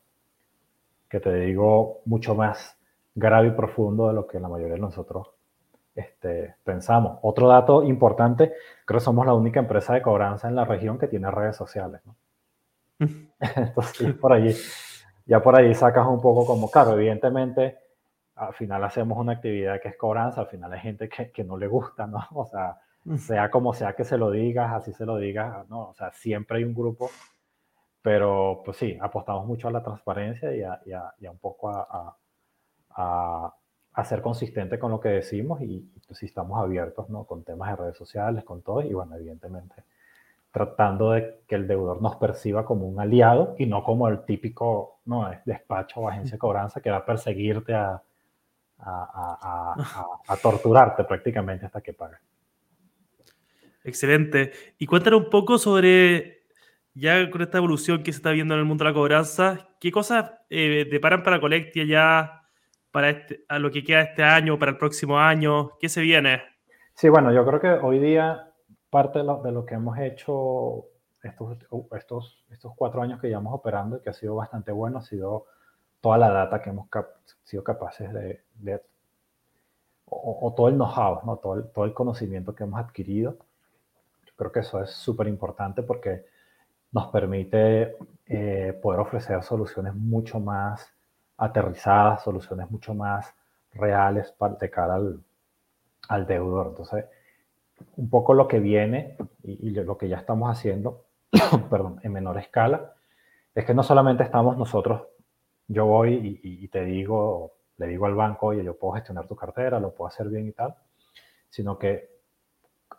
que 1.10 1.20
te 1.20 1.34
digo 1.34 2.00
mucho 2.06 2.34
más 2.34 2.78
grave 3.14 3.48
y 3.48 3.50
profundo 3.50 4.08
de 4.08 4.14
lo 4.14 4.26
que 4.26 4.40
la 4.40 4.48
mayoría 4.48 4.74
de 4.74 4.80
nosotros 4.80 5.28
este, 5.94 6.54
pensamos. 6.64 7.18
Otro 7.22 7.48
dato 7.48 7.82
importante, 7.82 8.54
creo 8.86 8.98
que 8.98 9.04
somos 9.04 9.26
la 9.26 9.34
única 9.34 9.60
empresa 9.60 9.92
de 9.92 10.02
cobranza 10.02 10.48
en 10.48 10.54
la 10.54 10.64
región 10.64 10.98
que 10.98 11.08
tiene 11.08 11.30
redes 11.30 11.56
sociales. 11.56 12.00
Entonces, 13.56 14.14
por 14.14 14.32
allí, 14.32 14.54
ya 15.26 15.42
por 15.42 15.56
ahí 15.56 15.74
sacas 15.74 16.06
un 16.06 16.20
poco 16.20 16.46
como, 16.46 16.70
claro, 16.70 16.92
evidentemente, 16.92 17.78
al 18.36 18.54
final 18.54 18.84
hacemos 18.84 19.18
una 19.18 19.32
actividad 19.32 19.80
que 19.80 19.88
es 19.88 19.96
cobranza, 19.96 20.42
al 20.42 20.46
final 20.48 20.72
hay 20.72 20.80
gente 20.80 21.08
que, 21.08 21.30
que 21.30 21.44
no 21.44 21.56
le 21.56 21.66
gusta, 21.66 22.06
¿no? 22.06 22.20
O 22.34 22.46
sea, 22.46 22.78
sea 23.16 23.50
como 23.50 23.72
sea 23.72 23.94
que 23.94 24.04
se 24.04 24.18
lo 24.18 24.30
digas, 24.30 24.72
así 24.72 24.92
se 24.92 25.06
lo 25.06 25.16
digas, 25.16 25.68
¿no? 25.68 25.88
O 25.88 25.94
sea, 25.94 26.12
siempre 26.12 26.58
hay 26.58 26.64
un 26.64 26.74
grupo, 26.74 27.10
pero 28.02 28.62
pues 28.64 28.76
sí, 28.76 28.98
apostamos 29.00 29.46
mucho 29.46 29.68
a 29.68 29.72
la 29.72 29.82
transparencia 29.82 30.54
y 30.54 30.62
a, 30.62 30.80
y 30.86 30.92
a, 31.26 31.30
un 31.30 31.38
poco 31.38 31.70
a, 31.70 32.16
a 32.90 33.54
a 33.92 34.04
ser 34.04 34.22
consistente 34.22 34.78
con 34.78 34.90
lo 34.90 35.00
que 35.00 35.08
decimos 35.08 35.60
y, 35.62 35.80
pues, 36.06 36.18
si 36.18 36.26
estamos 36.26 36.58
abiertos 36.62 37.08
¿no? 37.10 37.24
con 37.24 37.44
temas 37.44 37.70
de 37.70 37.76
redes 37.76 37.96
sociales, 37.96 38.44
con 38.44 38.62
todo, 38.62 38.82
y 38.82 38.92
bueno, 38.92 39.16
evidentemente 39.16 39.84
tratando 40.50 41.12
de 41.12 41.42
que 41.46 41.54
el 41.54 41.68
deudor 41.68 42.02
nos 42.02 42.16
perciba 42.16 42.64
como 42.64 42.86
un 42.86 43.00
aliado 43.00 43.54
y 43.58 43.66
no 43.66 43.84
como 43.84 44.08
el 44.08 44.24
típico 44.24 45.00
¿no? 45.04 45.30
despacho 45.44 46.00
o 46.00 46.08
agencia 46.08 46.32
de 46.32 46.38
cobranza 46.38 46.80
que 46.80 46.90
va 46.90 46.98
a 46.98 47.04
perseguirte 47.04 47.74
a, 47.74 48.02
a, 48.78 49.74
a, 49.76 50.06
a 50.26 50.36
torturarte 50.36 51.04
prácticamente 51.04 51.66
hasta 51.66 51.80
que 51.80 51.92
pague. 51.92 52.16
Excelente. 53.84 54.52
Y 54.78 54.86
cuéntanos 54.86 55.24
un 55.24 55.30
poco 55.30 55.58
sobre, 55.58 56.44
ya 56.94 57.30
con 57.30 57.42
esta 57.42 57.58
evolución 57.58 58.02
que 58.02 58.12
se 58.12 58.18
está 58.18 58.30
viendo 58.32 58.54
en 58.54 58.60
el 58.60 58.66
mundo 58.66 58.84
de 58.84 58.90
la 58.90 58.94
cobranza, 58.94 59.68
¿qué 59.80 59.90
cosas 59.90 60.32
eh, 60.50 60.86
deparan 60.90 61.22
para 61.22 61.40
Colectia 61.40 61.84
ya 61.84 62.42
para 62.90 63.10
este, 63.10 63.44
a 63.48 63.58
lo 63.58 63.70
que 63.70 63.84
queda 63.84 64.02
este 64.02 64.22
año, 64.22 64.58
para 64.58 64.72
el 64.72 64.78
próximo 64.78 65.18
año? 65.18 65.78
¿Qué 65.78 65.88
se 65.88 66.02
viene? 66.02 66.42
Sí, 66.94 67.08
bueno, 67.08 67.32
yo 67.32 67.46
creo 67.46 67.60
que 67.60 67.68
hoy 67.68 67.98
día 67.98 68.49
parte 68.90 69.20
de 69.20 69.24
lo, 69.24 69.64
que 69.64 69.74
hemos 69.74 69.98
hecho 69.98 70.86
estos, 71.22 71.56
estos, 71.92 72.44
estos 72.50 72.72
cuatro 72.76 73.02
años 73.02 73.20
que 73.20 73.28
llevamos 73.28 73.54
operando 73.54 73.96
y 73.96 74.00
que 74.00 74.10
ha 74.10 74.12
sido 74.14 74.34
bastante 74.34 74.72
bueno 74.72 74.98
ha 74.98 75.02
sido 75.02 75.46
toda 76.00 76.18
la 76.18 76.30
data 76.30 76.60
que 76.60 76.70
hemos 76.70 76.88
sido 77.44 77.62
capaces 77.62 78.12
de, 78.12 78.82
o, 80.06 80.52
todo 80.56 80.68
el 80.68 80.74
know-how, 80.74 81.20
¿no? 81.24 81.36
todo, 81.36 81.62
todo 81.64 81.84
el 81.84 81.94
conocimiento 81.94 82.54
que 82.54 82.64
hemos 82.64 82.80
adquirido. 82.80 83.36
Yo 84.26 84.32
creo 84.36 84.50
que 84.50 84.60
eso 84.60 84.82
es 84.82 84.90
súper 84.90 85.28
importante 85.28 85.82
porque 85.82 86.24
nos 86.92 87.08
permite 87.08 87.96
eh, 88.26 88.78
poder 88.82 89.00
ofrecer 89.00 89.42
soluciones 89.42 89.94
mucho 89.94 90.40
más 90.40 90.92
aterrizadas, 91.36 92.22
soluciones 92.22 92.70
mucho 92.70 92.94
más 92.94 93.32
reales 93.72 94.34
de 94.58 94.70
cara 94.70 94.98
al 96.08 96.26
deudor. 96.26 96.68
Entonces, 96.68 97.04
un 97.96 98.10
poco 98.10 98.34
lo 98.34 98.48
que 98.48 98.60
viene 98.60 99.16
y, 99.42 99.70
lo 99.70 99.96
que 99.96 100.08
ya 100.08 100.18
estamos 100.18 100.50
haciendo, 100.50 101.06
perdón, 101.70 102.00
en 102.02 102.12
menor 102.12 102.38
escala, 102.38 102.94
es 103.54 103.64
que 103.64 103.74
no 103.74 103.82
solamente 103.82 104.22
estamos 104.22 104.56
nosotros, 104.56 105.02
yo 105.68 105.86
voy 105.86 106.40
y, 106.42 106.68
te 106.68 106.84
digo, 106.84 107.52
le 107.76 107.86
digo 107.86 108.06
al 108.06 108.14
banco, 108.14 108.48
oye, 108.48 108.64
yo 108.64 108.76
puedo 108.78 108.94
gestionar 108.94 109.26
tu 109.26 109.36
cartera, 109.36 109.78
lo 109.78 109.94
puedo 109.94 110.08
hacer 110.08 110.28
bien 110.28 110.48
y 110.48 110.52
tal, 110.52 110.74
sino 111.48 111.78
que 111.78 112.10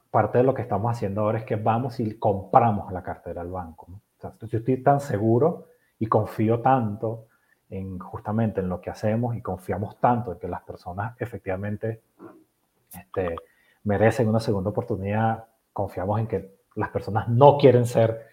parte 0.10 0.40
de 0.40 0.44
lo 0.44 0.54
que 0.54 0.62
estamos 0.62 0.92
haciendo 0.92 1.22
ahora 1.22 1.40
es 1.40 1.46
que 1.46 1.56
vamos 1.56 2.00
y 2.00 2.18
compramos 2.18 2.92
la 2.92 3.04
cartera 3.04 3.42
al 3.42 3.52
banco. 3.52 3.88
yo 4.42 4.58
estoy 4.60 4.84
tan 4.84 5.00
seguro 5.00 5.68
y 6.00 6.08
confío 6.08 6.62
tanto 6.62 7.28
en 7.70 7.98
justamente 8.00 8.60
en 8.60 8.70
lo 8.70 8.82
que 8.82 8.90
hacemos 8.90 9.36
y 9.36 9.42
confiamos 9.42 10.00
tanto 10.00 10.34
en 10.34 10.40
que 10.40 10.48
las 10.48 10.62
personas 10.64 11.16
efectivamente 11.20 12.02
este, 12.94 13.36
merecen 13.84 14.28
una 14.28 14.40
segunda 14.40 14.70
oportunidad, 14.70 15.46
confiamos 15.74 16.20
en 16.20 16.28
que 16.28 16.56
las 16.76 16.90
personas 16.90 17.28
no 17.30 17.58
quieren 17.58 17.86
ser 17.86 18.28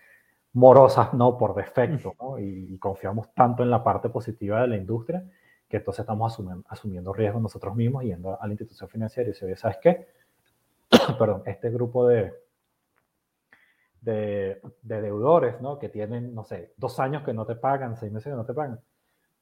morosas 0.52 1.12
no 1.14 1.36
por 1.36 1.54
defecto 1.54 2.14
¿no? 2.20 2.38
Y, 2.38 2.78
confiamos 2.78 3.32
tanto 3.34 3.62
en 3.62 3.70
la 3.70 3.82
parte 3.84 4.08
positiva 4.08 4.62
de 4.62 4.68
la 4.68 4.76
industria 4.76 5.24
que 5.68 5.78
entonces 5.78 6.00
estamos 6.00 6.32
asumiendo, 6.32 6.64
asumiendo 6.68 7.12
riesgos 7.12 7.42
nosotros 7.42 7.76
mismos 7.76 8.04
yendo 8.04 8.40
a 8.40 8.46
la 8.46 8.52
institución 8.52 8.88
financiera 8.88 9.28
y 9.28 9.32
decir, 9.32 9.56
¿sabes 9.56 9.78
qué? 9.82 10.08
Perdón, 11.18 11.42
este 11.44 11.70
grupo 11.70 12.06
de, 12.06 12.32
de, 14.00 14.62
de, 14.80 15.02
deudores, 15.02 15.60
¿no? 15.60 15.78
Que 15.78 15.90
tienen, 15.90 16.34
no 16.34 16.44
sé, 16.44 16.72
dos 16.78 16.98
años 16.98 17.22
que 17.22 17.34
no 17.34 17.44
te 17.44 17.54
pagan, 17.54 17.96
seis 17.96 18.10
meses 18.10 18.32
que 18.32 18.36
no 18.36 18.46
te 18.46 18.54
pagan. 18.54 18.80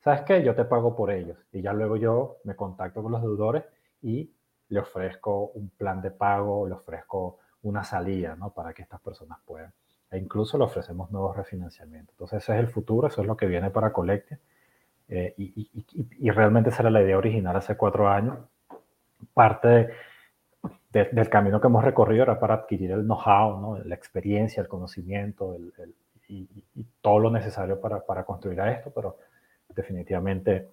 ¿sabes 0.07 0.23
qué? 0.23 0.41
Yo 0.45 0.55
te 0.55 0.65
pago 0.65 0.95
por 0.95 1.11
ellos. 1.11 1.37
Y 1.53 1.63
ya 1.63 1.73
luego 1.73 1.97
yo 1.97 2.39
me 2.45 2.55
contacto 2.55 3.03
con 3.03 3.11
los 3.11 3.23
deudores 3.23 3.65
y 4.03 4.31
le 4.69 4.81
ofrezco 4.81 5.53
un 5.55 5.71
plan 5.71 6.01
de 6.01 6.11
pago, 6.11 6.67
le 6.67 6.75
ofrezco 6.75 7.39
una 7.63 7.85
salida, 7.85 8.37
¿no? 8.37 8.51
Para 8.51 8.73
que 8.73 8.83
estas 8.83 9.01
personas 9.01 9.39
puedan. 9.45 9.73
E 10.11 10.19
incluso 10.19 10.57
le 10.59 10.65
ofrecemos 10.65 11.11
nuevos 11.11 11.37
refinanciamientos. 11.37 12.15
Entonces, 12.15 12.43
ese 12.43 12.55
es 12.55 12.61
el 12.61 12.69
futuro, 12.69 13.09
eso 13.09 13.21
es 13.21 13.27
lo 13.27 13.37
que 13.37 13.47
viene 13.47 13.71
para 13.71 13.93
Colecte. 13.93 14.39
Eh, 15.09 15.35
y, 15.37 16.31
realmente 16.31 16.71
esa 16.71 16.83
era 16.83 16.91
la 16.91 17.03
idea 17.03 17.17
original 17.17 17.57
hace 17.57 17.77
cuatro 17.77 18.09
años. 18.09 18.39
Parte 19.33 19.91
del 20.91 21.29
camino 21.29 21.61
que 21.61 21.67
hemos 21.67 21.85
recorrido 21.85 22.23
era 22.23 22.41
para 22.41 22.55
adquirir 22.55 22.91
el 22.91 23.03
know-how, 23.03 23.61
¿no? 23.61 23.79
la 23.85 23.95
experiencia, 23.95 24.63
el 24.63 24.69
conocimiento 24.69 25.57
y, 26.29 26.47
todo 27.01 27.21
lo 27.21 27.31
necesario 27.31 27.81
para, 27.81 28.05
para, 28.05 28.25
construir 28.25 28.61
a 28.61 28.73
esto, 28.73 28.91
pero 28.93 29.19
definitivamente, 29.69 30.69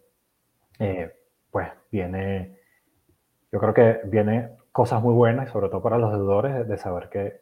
eh, 0.80 1.14
pues 1.52 1.68
viene, 1.92 2.58
yo 3.54 3.60
creo 3.60 3.74
que 3.76 4.02
viene 4.06 4.50
cosas 4.72 5.04
muy 5.04 5.13
buenas, 5.13 5.52
sobre 5.52 5.70
todo 5.70 5.84
para 5.84 6.00
los 6.00 6.12
deudores, 6.12 6.68
de, 6.68 6.78
saber 6.80 7.10
que, 7.10 7.42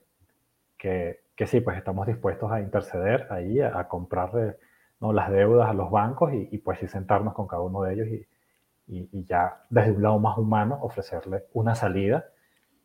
que, 0.78 1.47
sí, 1.47 1.62
pues 1.62 1.78
estamos 1.78 2.06
dispuestos 2.06 2.52
a 2.52 2.60
interceder 2.60 3.28
ahí, 3.30 3.62
a, 3.62 3.88
comprar 3.88 4.58
¿no? 5.00 5.13
las 5.13 5.32
deudas 5.32 5.69
a 5.69 5.74
los 5.74 5.89
bancos 5.89 6.34
y, 6.34 6.58
pues 6.58 6.80
sí 6.80 6.88
sentarnos 6.89 7.34
con 7.34 7.47
cada 7.47 7.62
uno 7.62 7.84
de 7.84 7.93
ellos 7.93 8.08
y, 8.10 8.28
y, 8.88 9.24
ya 9.24 9.63
desde 9.69 9.93
un 9.93 10.04
lado 10.04 10.19
más 10.19 10.38
humano 10.38 10.80
ofrecerle 10.82 11.45
una 11.54 11.76
salida 11.76 12.26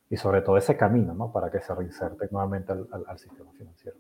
y 0.09 0.17
sobre 0.17 0.41
todo 0.41 0.57
ese 0.57 0.77
camino, 0.77 1.13
¿no? 1.13 1.33
Para 1.33 1.51
que 1.51 1.61
se 1.61 1.75
reinserte 1.75 2.29
nuevamente 2.31 2.73
al, 2.73 3.19
sistema 3.19 3.51
financiero. 3.59 3.97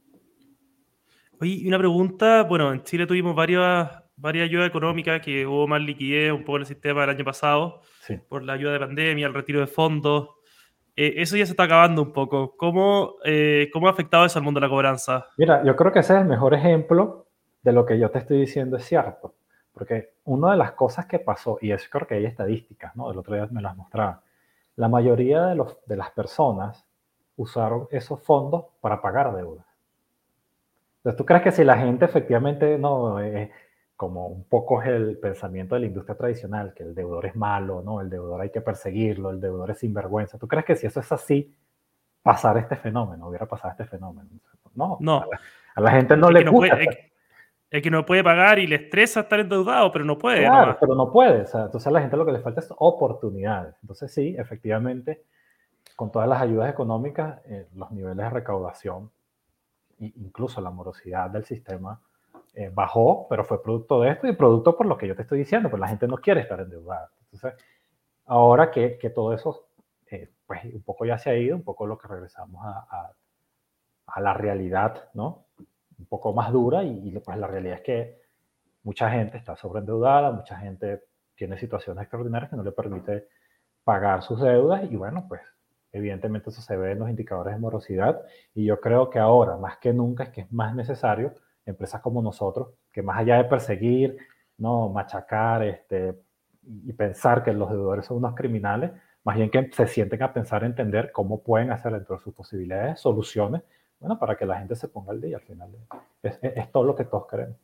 Oye, 1.40 1.50
y 1.62 1.66
una 1.68 1.78
pregunta, 1.78 2.44
bueno, 2.44 2.72
en 2.72 2.84
Chile 2.84 3.08
tuvimos 3.08 3.34
varias, 3.34 3.90
varias 4.16 4.44
ayudas 4.44 4.68
económicas, 4.68 5.20
que 5.20 5.46
hubo 5.46 5.66
más 5.68 5.80
liquidez 5.80 6.32
un 6.32 6.40
poco 6.44 6.56
en 6.56 6.62
el 6.62 6.66
sistema 6.66 7.04
el 7.04 7.10
año 7.10 7.24
pasado, 7.24 7.80
por 8.28 8.42
la 8.42 8.54
ayuda 8.54 8.72
de 8.72 8.80
pandemia, 8.80 9.26
el 9.26 9.34
retiro 9.34 9.60
de 9.60 9.66
fondos. 9.66 10.30
Eh, 10.96 11.14
eso 11.18 11.36
ya 11.36 11.44
se 11.44 11.52
está 11.52 11.64
acabando 11.64 12.02
un 12.02 12.12
poco. 12.12 12.56
¿Cómo, 12.56 13.16
eh, 13.24 13.68
¿Cómo 13.72 13.88
ha 13.88 13.90
afectado 13.90 14.24
eso 14.24 14.38
al 14.38 14.44
mundo 14.44 14.60
de 14.60 14.66
la 14.66 14.70
cobranza? 14.70 15.26
Mira, 15.36 15.62
yo 15.62 15.76
creo 15.76 15.92
que 15.92 15.98
ese 15.98 16.14
es 16.14 16.20
el 16.20 16.26
mejor 16.26 16.54
ejemplo 16.54 17.26
de 17.62 17.72
lo 17.72 17.84
que 17.84 17.98
yo 17.98 18.10
te 18.10 18.18
estoy 18.18 18.40
diciendo 18.40 18.76
es 18.76 18.84
cierto. 18.84 19.34
Porque 19.72 20.14
una 20.24 20.52
de 20.52 20.56
las 20.56 20.72
cosas 20.72 21.04
que 21.04 21.18
pasó, 21.18 21.58
y 21.60 21.70
eso 21.70 21.86
creo 21.90 22.06
que 22.06 22.14
hay 22.14 22.24
estadísticas, 22.24 22.96
¿no? 22.96 23.10
El 23.10 23.18
otro 23.18 23.34
día 23.34 23.46
me 23.50 23.60
las 23.60 23.76
mostraba. 23.76 24.22
La 24.76 24.88
mayoría 24.88 25.46
de, 25.46 25.54
los, 25.54 25.76
de 25.84 25.96
las 25.96 26.10
personas 26.12 26.86
usaron 27.36 27.86
esos 27.90 28.22
fondos 28.22 28.64
para 28.80 29.02
pagar 29.02 29.34
deudas. 29.36 29.66
Entonces, 30.98 31.18
¿tú 31.18 31.26
crees 31.26 31.42
que 31.42 31.52
si 31.52 31.62
la 31.62 31.76
gente 31.76 32.06
efectivamente, 32.06 32.78
no, 32.78 33.20
eh, 33.20 33.52
como 33.96 34.26
un 34.26 34.44
poco 34.44 34.82
es 34.82 34.88
el 34.88 35.18
pensamiento 35.18 35.74
de 35.74 35.82
la 35.82 35.86
industria 35.86 36.16
tradicional, 36.16 36.74
que 36.74 36.82
el 36.82 36.94
deudor 36.94 37.26
es 37.26 37.34
malo, 37.34 37.82
¿no? 37.82 38.02
El 38.02 38.10
deudor 38.10 38.42
hay 38.42 38.50
que 38.50 38.60
perseguirlo, 38.60 39.30
el 39.30 39.40
deudor 39.40 39.70
es 39.70 39.78
sinvergüenza. 39.78 40.38
¿Tú 40.38 40.46
crees 40.46 40.66
que 40.66 40.76
si 40.76 40.86
eso 40.86 41.00
es 41.00 41.10
así, 41.10 41.54
pasar 42.22 42.58
este 42.58 42.76
fenómeno, 42.76 43.28
hubiera 43.28 43.46
pasado 43.46 43.70
este 43.70 43.86
fenómeno? 43.86 44.28
No, 44.74 44.98
no. 45.00 45.24
A 45.74 45.80
la, 45.80 45.90
gente 45.92 46.16
no 46.16 46.30
le 46.30 46.44
gusta. 46.44 46.78
Es 47.70 47.82
que 47.82 47.90
no 47.90 48.04
puede 48.04 48.22
pagar 48.22 48.58
y 48.58 48.66
le 48.66 48.76
estresa 48.76 49.20
estar 49.20 49.40
endeudado, 49.40 49.90
pero 49.90 50.04
no 50.04 50.18
puede. 50.18 50.40
Claro, 50.40 50.76
pero 50.78 50.94
no 50.94 51.10
puede. 51.10 51.38
entonces 51.40 51.86
a 51.86 51.90
la 51.90 52.00
gente 52.00 52.16
lo 52.16 52.26
que 52.26 52.32
le 52.32 52.40
falta 52.40 52.60
es 52.60 52.72
oportunidades. 52.76 53.74
Entonces 53.82 54.12
sí, 54.12 54.36
efectivamente, 54.38 55.24
con 55.96 56.12
todas 56.12 56.28
las 56.28 56.42
ayudas 56.42 56.70
económicas, 56.70 57.40
eh, 57.46 57.66
los 57.74 57.90
niveles 57.90 58.18
de 58.18 58.30
recaudación 58.30 59.10
e 59.98 60.12
incluso 60.16 60.60
la 60.60 60.70
morosidad 60.70 61.30
del 61.30 61.44
sistema 61.44 62.00
eh, 62.56 62.70
bajó, 62.72 63.28
pero 63.28 63.44
fue 63.44 63.62
producto 63.62 64.00
de 64.00 64.10
esto 64.10 64.26
y 64.26 64.32
producto 64.34 64.76
por 64.76 64.86
lo 64.86 64.96
que 64.96 65.06
yo 65.06 65.14
te 65.14 65.22
estoy 65.22 65.38
diciendo, 65.38 65.70
pues 65.70 65.80
la 65.80 65.88
gente 65.88 66.08
no 66.08 66.16
quiere 66.16 66.40
estar 66.40 66.58
endeudada. 66.60 67.10
Entonces, 67.30 67.54
ahora 68.24 68.70
que, 68.70 68.98
que 68.98 69.10
todo 69.10 69.32
eso, 69.32 69.68
eh, 70.10 70.30
pues 70.46 70.64
un 70.64 70.82
poco 70.82 71.04
ya 71.04 71.18
se 71.18 71.30
ha 71.30 71.36
ido, 71.36 71.54
un 71.54 71.62
poco 71.62 71.86
lo 71.86 71.98
que 71.98 72.08
regresamos 72.08 72.64
a, 72.64 72.86
a, 72.90 73.12
a 74.06 74.20
la 74.20 74.34
realidad, 74.34 75.10
¿no? 75.14 75.46
un 75.98 76.06
poco 76.06 76.32
más 76.32 76.52
dura 76.52 76.82
y, 76.82 77.18
pues 77.18 77.38
la 77.38 77.46
realidad 77.46 77.76
es 77.76 77.82
que 77.82 78.20
mucha 78.82 79.10
gente 79.10 79.36
está 79.36 79.56
sobreendeudada, 79.56 80.30
mucha 80.30 80.56
gente 80.56 81.04
tiene 81.34 81.58
situaciones 81.58 82.02
extraordinarias 82.02 82.50
que 82.50 82.56
no 82.56 82.62
le 82.62 82.72
permite 82.72 83.28
pagar 83.84 84.22
sus 84.22 84.40
deudas 84.40 84.90
y 84.90 84.96
bueno, 84.96 85.26
pues 85.28 85.42
evidentemente 85.92 86.50
eso 86.50 86.60
se 86.60 86.76
ve 86.76 86.92
en 86.92 87.00
los 87.00 87.10
indicadores 87.10 87.54
de 87.54 87.60
morosidad 87.60 88.22
y 88.54 88.64
yo 88.64 88.80
creo 88.80 89.10
que 89.10 89.18
ahora 89.18 89.56
más 89.56 89.78
que 89.78 89.92
nunca 89.92 90.24
es 90.24 90.30
que 90.30 90.42
es 90.42 90.52
más 90.52 90.74
necesario 90.74 91.34
empresas 91.66 92.00
como 92.00 92.22
nosotros 92.22 92.68
que 92.92 93.02
más 93.02 93.18
allá 93.18 93.36
de 93.36 93.44
perseguir, 93.44 94.16
no 94.58 94.88
machacar 94.88 95.62
este, 95.64 96.14
y 96.62 96.92
pensar 96.92 97.44
que 97.44 97.52
los 97.52 97.68
deudores 97.70 98.06
son 98.06 98.18
unos 98.18 98.34
criminales, 98.34 98.92
más 99.24 99.36
bien 99.36 99.50
que 99.50 99.70
se 99.72 99.86
sienten 99.86 100.22
a 100.22 100.32
pensar, 100.32 100.64
entender 100.64 101.12
cómo 101.12 101.42
pueden 101.42 101.70
hacer 101.70 101.92
dentro 101.92 102.16
de 102.16 102.22
sus 102.22 102.32
posibilidades 102.32 103.00
soluciones 103.00 103.62
bueno, 103.98 104.18
para 104.18 104.36
que 104.36 104.44
la 104.44 104.58
gente 104.58 104.74
se 104.74 104.88
ponga 104.88 105.12
al 105.12 105.20
día 105.20 105.36
al 105.36 105.42
final. 105.42 105.70
Es, 106.22 106.38
es, 106.42 106.70
todo 106.70 106.84
lo 106.84 106.94
que 106.94 107.04
todos 107.04 107.26
queremos. 107.26 107.56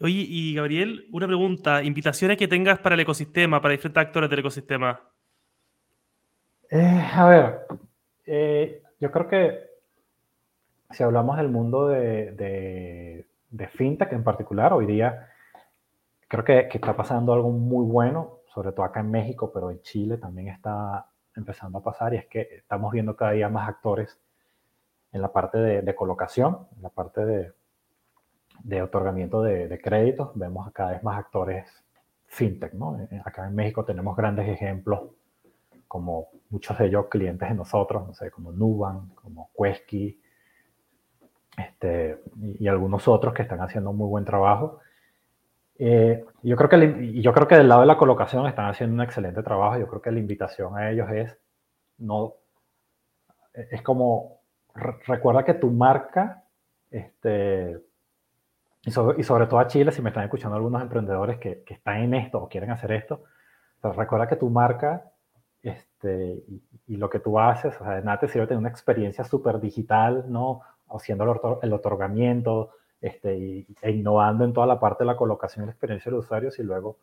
Oye, 0.00 0.24
y 0.28 0.54
Gabriel, 0.54 1.06
una 1.10 1.26
pregunta. 1.26 1.82
¿Invitaciones 1.82 2.36
que 2.36 2.46
tengas 2.46 2.78
para 2.78 2.94
el 2.94 3.00
ecosistema, 3.00 3.60
para 3.60 3.72
diferentes 3.72 4.00
actores 4.00 4.30
del 4.30 4.40
ecosistema? 4.40 5.00
Eh, 6.70 7.08
a 7.12 7.28
ver, 7.28 7.60
eh, 8.26 8.82
yo 9.00 9.10
creo 9.10 9.26
que 9.26 9.67
si 10.90 11.02
hablamos 11.02 11.36
del 11.36 11.48
mundo 11.48 11.88
de, 11.88 13.26
de, 13.50 13.68
fintech 13.68 14.12
en 14.12 14.24
particular, 14.24 14.72
hoy 14.72 14.86
día 14.86 15.28
creo 16.28 16.44
que, 16.44 16.68
está 16.72 16.96
pasando 16.96 17.32
algo 17.32 17.50
muy 17.50 17.84
bueno, 17.84 18.40
sobre 18.46 18.72
todo 18.72 18.84
acá 18.84 19.00
en 19.00 19.10
México, 19.10 19.50
pero 19.52 19.70
en 19.70 19.80
Chile 19.82 20.16
también 20.16 20.48
está 20.48 21.06
empezando 21.36 21.78
a 21.78 21.82
pasar, 21.82 22.14
y 22.14 22.16
es 22.16 22.26
que 22.26 22.40
estamos 22.56 22.92
viendo 22.92 23.16
cada 23.16 23.32
día 23.32 23.48
más 23.48 23.68
actores 23.68 24.18
en 25.12 25.22
la 25.22 25.32
parte 25.32 25.58
de, 25.58 25.94
colocación, 25.94 26.66
en 26.76 26.82
la 26.82 26.88
parte 26.90 27.52
de, 28.64 28.82
otorgamiento 28.82 29.42
de, 29.42 29.80
créditos, 29.82 30.30
vemos 30.34 30.70
cada 30.72 30.92
vez 30.92 31.02
más 31.02 31.18
actores 31.18 31.66
fintech, 32.26 32.74
¿no? 32.74 32.98
Eh, 33.00 33.22
acá 33.24 33.46
en 33.46 33.54
México 33.54 33.84
tenemos 33.84 34.16
grandes 34.16 34.48
ejemplos, 34.48 35.00
como 35.86 36.28
muchos 36.50 36.76
de 36.76 36.86
ellos 36.86 37.06
clientes 37.08 37.48
de 37.48 37.54
nosotros, 37.54 38.06
no 38.06 38.12
sé, 38.12 38.30
como 38.30 38.52
Nuban, 38.52 39.08
como 39.14 39.50
Quesky, 39.56 40.20
este, 41.58 42.22
y, 42.40 42.68
algunos 42.68 43.08
otros 43.08 43.34
que 43.34 43.42
están 43.42 43.60
haciendo 43.60 43.92
muy 43.92 44.08
buen 44.08 44.24
trabajo. 44.24 44.80
Eh, 45.78 46.24
yo, 46.42 46.56
creo 46.56 46.68
que 46.68 47.20
yo 47.20 47.32
creo 47.32 47.48
que 47.48 47.56
del 47.56 47.68
lado 47.68 47.82
de 47.82 47.86
la 47.86 47.98
colocación 47.98 48.46
están 48.46 48.66
haciendo 48.66 48.94
un 48.94 49.02
excelente 49.02 49.42
trabajo. 49.42 49.78
Yo 49.78 49.86
creo 49.88 50.02
que 50.02 50.10
la 50.10 50.18
invitación 50.18 50.76
a 50.76 50.90
ellos 50.90 51.08
es 51.10 51.38
no 51.98 52.34
es 53.54 53.82
como 53.82 54.38
recuerda 54.74 55.44
que 55.44 55.54
tu 55.54 55.70
marca, 55.70 56.44
este, 56.90 57.78
y 58.84 58.90
sobre, 58.90 59.46
todo 59.46 59.58
a 59.58 59.66
Chile, 59.66 59.90
si 59.90 60.00
me 60.00 60.10
están 60.10 60.24
escuchando 60.24 60.56
algunos 60.56 60.80
emprendedores 60.80 61.38
que, 61.38 61.62
que 61.64 61.74
están 61.74 61.98
en 61.98 62.14
esto 62.14 62.38
o 62.38 62.48
quieren 62.48 62.70
hacer 62.70 62.92
esto, 62.92 63.24
recuerda 63.82 64.28
que 64.28 64.36
tu 64.36 64.48
marca 64.50 65.10
este, 65.62 66.42
y, 66.86 66.96
lo 66.96 67.10
que 67.10 67.20
tú 67.20 67.38
haces, 67.38 67.74
o 67.80 67.84
sea, 67.84 67.96
de 67.96 68.02
nada 68.02 68.20
te 68.20 68.28
sirve 68.28 68.46
tener 68.46 68.58
una 68.58 68.70
experiencia 68.70 69.24
súper 69.24 69.60
digital, 69.60 70.24
¿no? 70.28 70.62
Haciendo 70.90 71.58
el, 71.62 71.72
otorgamiento 71.72 72.70
este, 73.00 73.36
y, 73.36 73.66
e 73.82 73.90
innovando 73.90 74.44
en 74.44 74.52
toda 74.52 74.66
la 74.66 74.80
parte 74.80 75.04
de 75.04 75.06
la 75.06 75.16
colocación 75.16 75.64
y 75.64 75.66
la 75.66 75.72
experiencia 75.72 76.10
de 76.10 76.16
los 76.16 76.24
usuarios 76.24 76.58
y 76.58 76.62
luego 76.62 76.98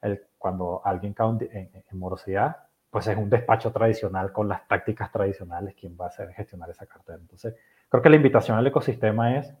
el, 0.00 0.22
cuando 0.38 0.82
alguien 0.84 1.14
cae 1.14 1.28
en, 1.28 1.84
en 1.90 1.98
morosidad, 1.98 2.56
pues 2.90 3.06
es 3.06 3.16
un 3.16 3.30
despacho 3.30 3.72
tradicional 3.72 4.32
con 4.32 4.48
las 4.48 4.68
tácticas 4.68 5.10
tradicionales 5.10 5.74
quien 5.74 5.96
va 5.98 6.04
a 6.04 6.08
hacer 6.08 6.30
gestionar 6.34 6.68
esa 6.68 6.84
cartera. 6.84 7.18
Entonces, 7.18 7.54
creo 7.88 8.02
que 8.02 8.10
la 8.10 8.16
invitación 8.16 8.58
al 8.58 8.66
ecosistema 8.66 9.38
es 9.38 9.54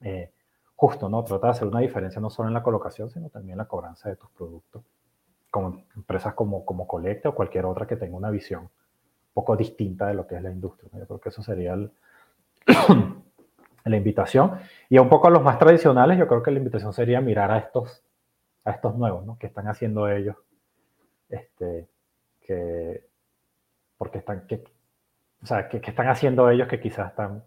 eh, 0.00 0.30
justo, 0.76 1.08
¿no? 1.08 1.24
Trata 1.24 1.48
de 1.48 1.50
hacer 1.50 1.68
una 1.68 1.80
diferencia 1.80 2.20
no 2.20 2.30
solo 2.30 2.48
en 2.48 2.54
la 2.54 2.62
colocación, 2.62 3.10
sino 3.10 3.28
también 3.30 3.52
en 3.52 3.58
la 3.58 3.66
cobranza 3.66 4.08
de 4.08 4.16
tus 4.16 4.30
productos, 4.30 4.84
como 5.50 5.84
empresas 5.96 6.34
como, 6.34 6.64
como 6.64 6.86
Colecta 6.86 7.30
o 7.30 7.34
cualquier 7.34 7.66
otra 7.66 7.86
que 7.86 7.96
tenga 7.96 8.16
una 8.16 8.30
visión 8.30 8.62
un 8.62 9.34
poco 9.34 9.56
distinta 9.56 10.06
de 10.06 10.14
lo 10.14 10.26
que 10.26 10.36
es 10.36 10.42
la 10.42 10.50
industria. 10.50 10.90
Yo 10.94 11.06
creo 11.06 11.20
que 11.20 11.28
eso 11.30 11.42
sería 11.42 11.76
la 13.84 13.96
invitación. 13.96 14.58
Y 14.88 14.98
un 14.98 15.08
poco 15.08 15.28
a 15.28 15.30
los 15.30 15.42
más 15.42 15.58
tradicionales, 15.58 16.18
yo 16.18 16.26
creo 16.26 16.42
que 16.42 16.50
la 16.50 16.58
invitación 16.58 16.92
sería 16.92 17.20
mirar 17.20 17.50
a 17.50 17.58
estos, 17.58 18.02
a 18.64 18.72
estos 18.72 18.96
nuevos, 18.96 19.24
¿no? 19.24 19.38
Que 19.38 19.46
están 19.46 19.68
haciendo 19.68 20.08
ellos. 20.08 20.36
Este, 21.28 21.88
que, 22.40 23.06
porque 23.96 24.18
están, 24.18 24.46
que, 24.46 24.64
o 25.42 25.46
sea, 25.46 25.68
que, 25.68 25.78
están 25.78 26.08
haciendo 26.08 26.50
ellos 26.50 26.68
que 26.68 26.80
quizás 26.80 27.10
están 27.10 27.44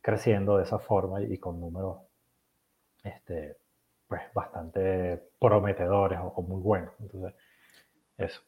creciendo 0.00 0.56
de 0.56 0.64
esa 0.64 0.78
forma 0.78 1.20
y, 1.22 1.38
con 1.38 1.60
números 1.60 1.98
este, 3.04 3.56
pues, 4.08 4.22
bastante 4.34 5.22
prometedores 5.38 6.18
o, 6.22 6.42
muy 6.42 6.60
buenos. 6.60 6.92
Entonces, 7.00 7.34
eso. 8.16 8.42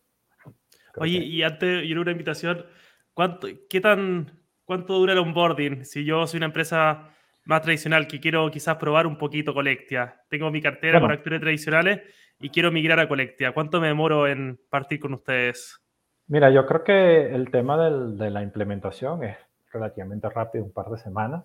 Oye, 0.97 1.19
y 1.19 1.43
antes, 1.43 1.85
y 1.85 1.93
una 1.95 2.13
invitación, 2.13 2.65
¿cuánto, 3.13 3.49
qué 3.69 3.81
tan, 3.81 4.44
¿cuánto 4.65 4.95
dura 4.95 5.13
el 5.13 5.19
onboarding? 5.19 5.85
Si 5.85 6.05
yo 6.05 6.27
soy 6.27 6.39
una 6.39 6.47
empresa 6.47 7.11
más 7.45 7.63
tradicional 7.63 8.07
que 8.07 8.21
quiero 8.21 8.51
quizás 8.51 8.77
probar 8.77 9.07
un 9.07 9.19
poquito 9.19 9.55
Colectia, 9.55 10.23
tengo 10.29 10.51
mi 10.51 10.63
cartera 10.63 11.01
con 11.01 11.11
actores 11.11 11.41
tradicionales 11.41 12.03
y 12.41 12.49
quiero 12.49 12.73
migrar 12.73 13.01
a 13.01 13.09
Colectia. 13.09 13.53
¿Cuánto 13.53 13.81
me 13.81 13.89
demoro 13.89 14.27
en 14.27 14.59
partir 14.71 14.99
con 15.01 15.15
ustedes? 15.15 15.81
Mira, 16.27 16.51
yo 16.51 16.65
creo 16.67 16.83
que 16.83 17.35
el 17.35 17.51
tema 17.51 17.77
de 17.89 18.31
la 18.31 18.43
implementación 18.43 19.25
es 19.25 19.37
relativamente 19.73 20.29
rápido, 20.31 20.65
un 20.65 20.73
par 20.73 20.89
de 20.89 20.99
semanas. 20.99 21.45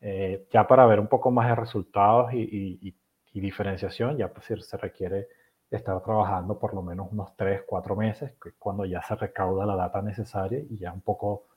Eh, 0.00 0.46
ya 0.52 0.66
para 0.66 0.86
ver 0.86 1.00
un 1.00 1.06
poco 1.06 1.30
más 1.30 1.48
de 1.48 1.54
resultados 1.54 2.32
y, 2.34 2.94
y 3.32 3.40
diferenciación, 3.40 4.16
ya 4.16 4.32
pues, 4.32 4.46
se 4.46 4.76
requiere 4.76 5.28
estar 5.70 6.02
trabajando 6.02 6.58
por 6.58 6.74
lo 6.74 6.82
menos 6.82 7.08
unos 7.10 7.36
3, 7.36 7.62
4 7.66 7.96
meses, 7.96 8.32
cuando 8.58 8.84
ya 8.84 9.02
se 9.02 9.14
recauda 9.14 9.66
la 9.66 9.76
data 9.76 10.00
necesaria 10.00 10.60
y 10.70 10.78
ya 10.78 10.92
un 10.92 11.02
poco 11.02 11.48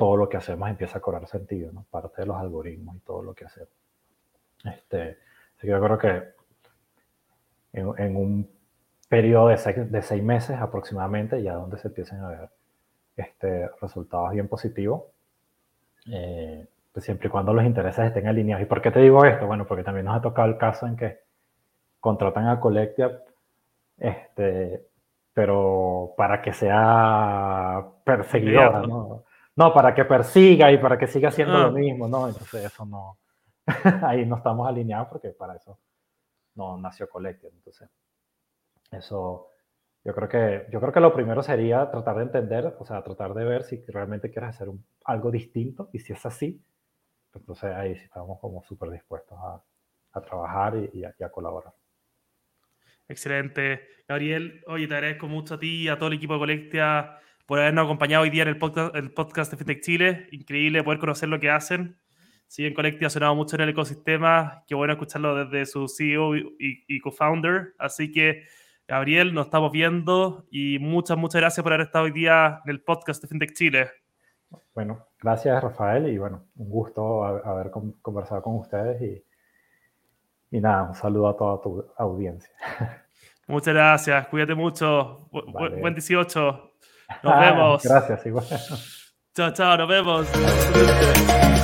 todo 0.00 0.16
lo 0.16 0.30
que 0.30 0.38
hacemos 0.38 0.70
empieza 0.70 0.96
a 0.96 1.02
cobrar 1.02 1.26
sentido, 1.26 1.70
¿no? 1.72 1.84
Parte 1.90 2.22
de 2.22 2.26
los 2.26 2.38
algoritmos 2.38 2.96
y 2.96 3.00
todo 3.00 3.22
lo 3.22 3.34
que 3.34 3.44
hacemos. 3.44 3.68
Este, 4.64 5.18
así 5.58 5.66
que 5.66 5.68
yo 5.68 5.78
creo 5.78 5.98
que 5.98 6.22
en, 7.74 8.16
un 8.16 8.50
periodo 9.10 9.48
de 9.48 9.58
seis, 9.58 9.92
de 9.92 10.00
seis, 10.00 10.22
meses 10.22 10.58
aproximadamente, 10.58 11.42
ya 11.42 11.52
donde 11.52 11.76
se 11.76 11.88
empiecen 11.88 12.18
a 12.20 12.28
ver 12.28 12.48
este, 13.14 13.68
resultados 13.82 14.30
bien 14.30 14.48
positivos, 14.48 15.02
eh, 16.10 16.66
pues 16.94 17.04
siempre 17.04 17.28
y 17.28 17.30
cuando 17.30 17.52
los 17.52 17.66
intereses 17.66 18.06
estén 18.06 18.26
alineados. 18.26 18.62
¿Y 18.62 18.66
por 18.66 18.80
qué 18.80 18.90
te 18.90 19.00
digo 19.00 19.22
esto? 19.26 19.46
Bueno, 19.46 19.66
porque 19.66 19.84
también 19.84 20.06
nos 20.06 20.16
ha 20.16 20.22
tocado 20.22 20.48
el 20.48 20.56
caso 20.56 20.86
en 20.86 20.96
que 20.96 21.18
contratan 22.00 22.48
a 22.48 22.58
Collectia, 22.58 23.22
este, 23.98 24.82
pero 25.34 26.14
para 26.16 26.40
que 26.40 26.54
sea 26.54 27.84
perseguidora, 28.02 28.80
¿no? 28.80 29.24
No, 29.56 29.74
para 29.74 29.94
que 29.94 30.04
persiga 30.04 30.70
y 30.72 30.78
para 30.78 30.98
que 30.98 31.06
siga 31.06 31.28
haciendo 31.28 31.58
lo 31.58 31.66
ah. 31.66 31.70
mismo, 31.70 32.08
¿no? 32.08 32.28
Entonces 32.28 32.64
eso 32.64 32.84
no, 32.86 33.18
ahí 34.02 34.24
no 34.26 34.36
estamos 34.36 34.68
alineados 34.68 35.08
porque 35.08 35.30
para 35.30 35.56
eso 35.56 35.78
no 36.54 36.78
nació 36.78 37.08
Collective. 37.08 37.52
Entonces, 37.54 37.88
eso, 38.90 39.48
yo 40.04 40.14
creo 40.14 40.28
que, 40.28 40.66
yo 40.70 40.80
creo 40.80 40.92
que 40.92 41.00
lo 41.00 41.12
primero 41.12 41.42
sería 41.42 41.90
tratar 41.90 42.16
de 42.16 42.22
entender, 42.22 42.76
o 42.78 42.84
sea, 42.84 43.02
tratar 43.02 43.34
de 43.34 43.44
ver 43.44 43.62
si 43.64 43.82
realmente 43.86 44.30
quieres 44.30 44.50
hacer 44.50 44.68
algo 45.04 45.30
distinto 45.30 45.90
y 45.92 46.00
si 46.00 46.12
es 46.12 46.24
así, 46.26 46.62
entonces 47.34 47.72
ahí 47.74 47.96
sí 47.96 48.04
estamos 48.04 48.40
como 48.40 48.62
súper 48.64 48.90
dispuestos 48.90 49.38
a, 49.38 49.62
a, 50.12 50.20
trabajar 50.20 50.74
y, 50.92 51.04
a, 51.04 51.30
colaborar. 51.30 51.72
Excelente. 53.08 53.88
Gabriel, 54.08 54.64
oye, 54.66 54.88
te 54.88 54.94
agradezco 54.94 55.28
mucho 55.28 55.54
a 55.54 55.58
ti 55.58 55.82
y 55.82 55.88
a 55.88 55.96
todo 55.96 56.08
el 56.08 56.16
equipo 56.16 56.34
de 56.34 56.38
Colectia 56.40 57.18
por 57.50 57.58
habernos 57.58 57.86
acompañado 57.86 58.22
hoy 58.22 58.30
día 58.30 58.42
en 58.42 58.48
el 58.48 58.58
podcast, 58.58 58.94
el 58.94 59.12
podcast 59.12 59.50
de 59.50 59.56
FinTech 59.56 59.80
Chile. 59.80 60.28
Increíble 60.30 60.84
poder 60.84 61.00
conocer 61.00 61.28
lo 61.28 61.40
que 61.40 61.50
hacen. 61.50 61.98
Si 62.46 62.62
bien 62.62 62.74
Colectia 62.74 63.08
ha 63.08 63.10
sonado 63.10 63.34
mucho 63.34 63.56
en 63.56 63.62
el 63.62 63.70
ecosistema, 63.70 64.62
qué 64.68 64.76
bueno 64.76 64.92
escucharlo 64.92 65.34
desde 65.34 65.66
su 65.66 65.88
CEO 65.88 66.36
y, 66.36 66.84
y 66.86 67.00
co-founder. 67.00 67.74
Así 67.76 68.12
que, 68.12 68.44
Gabriel, 68.86 69.34
nos 69.34 69.46
estamos 69.46 69.72
viendo 69.72 70.46
y 70.52 70.78
muchas, 70.78 71.18
muchas 71.18 71.40
gracias 71.40 71.64
por 71.64 71.72
haber 71.72 71.86
estado 71.86 72.04
hoy 72.04 72.12
día 72.12 72.60
en 72.64 72.70
el 72.70 72.84
podcast 72.84 73.20
de 73.20 73.26
FinTech 73.26 73.52
Chile. 73.52 73.90
Bueno, 74.72 75.08
gracias 75.20 75.60
Rafael 75.60 76.06
y 76.06 76.18
bueno, 76.18 76.44
un 76.54 76.70
gusto 76.70 77.24
haber 77.24 77.72
conversado 78.00 78.42
con 78.42 78.58
ustedes 78.58 79.02
y, 79.02 80.56
y 80.56 80.60
nada, 80.60 80.84
un 80.84 80.94
saludo 80.94 81.30
a 81.30 81.36
toda 81.36 81.60
tu 81.60 81.84
audiencia. 81.96 82.48
Muchas 83.48 83.74
gracias, 83.74 84.28
cuídate 84.28 84.54
mucho. 84.54 85.28
Buen 85.32 85.94
18. 85.94 86.69
Nos 87.22 87.40
vemos. 87.40 87.82
Gracias, 87.82 88.26
igual. 88.26 88.46
Chao, 89.34 89.52
chao, 89.52 89.76
nos 89.76 89.88
vemos. 89.88 91.59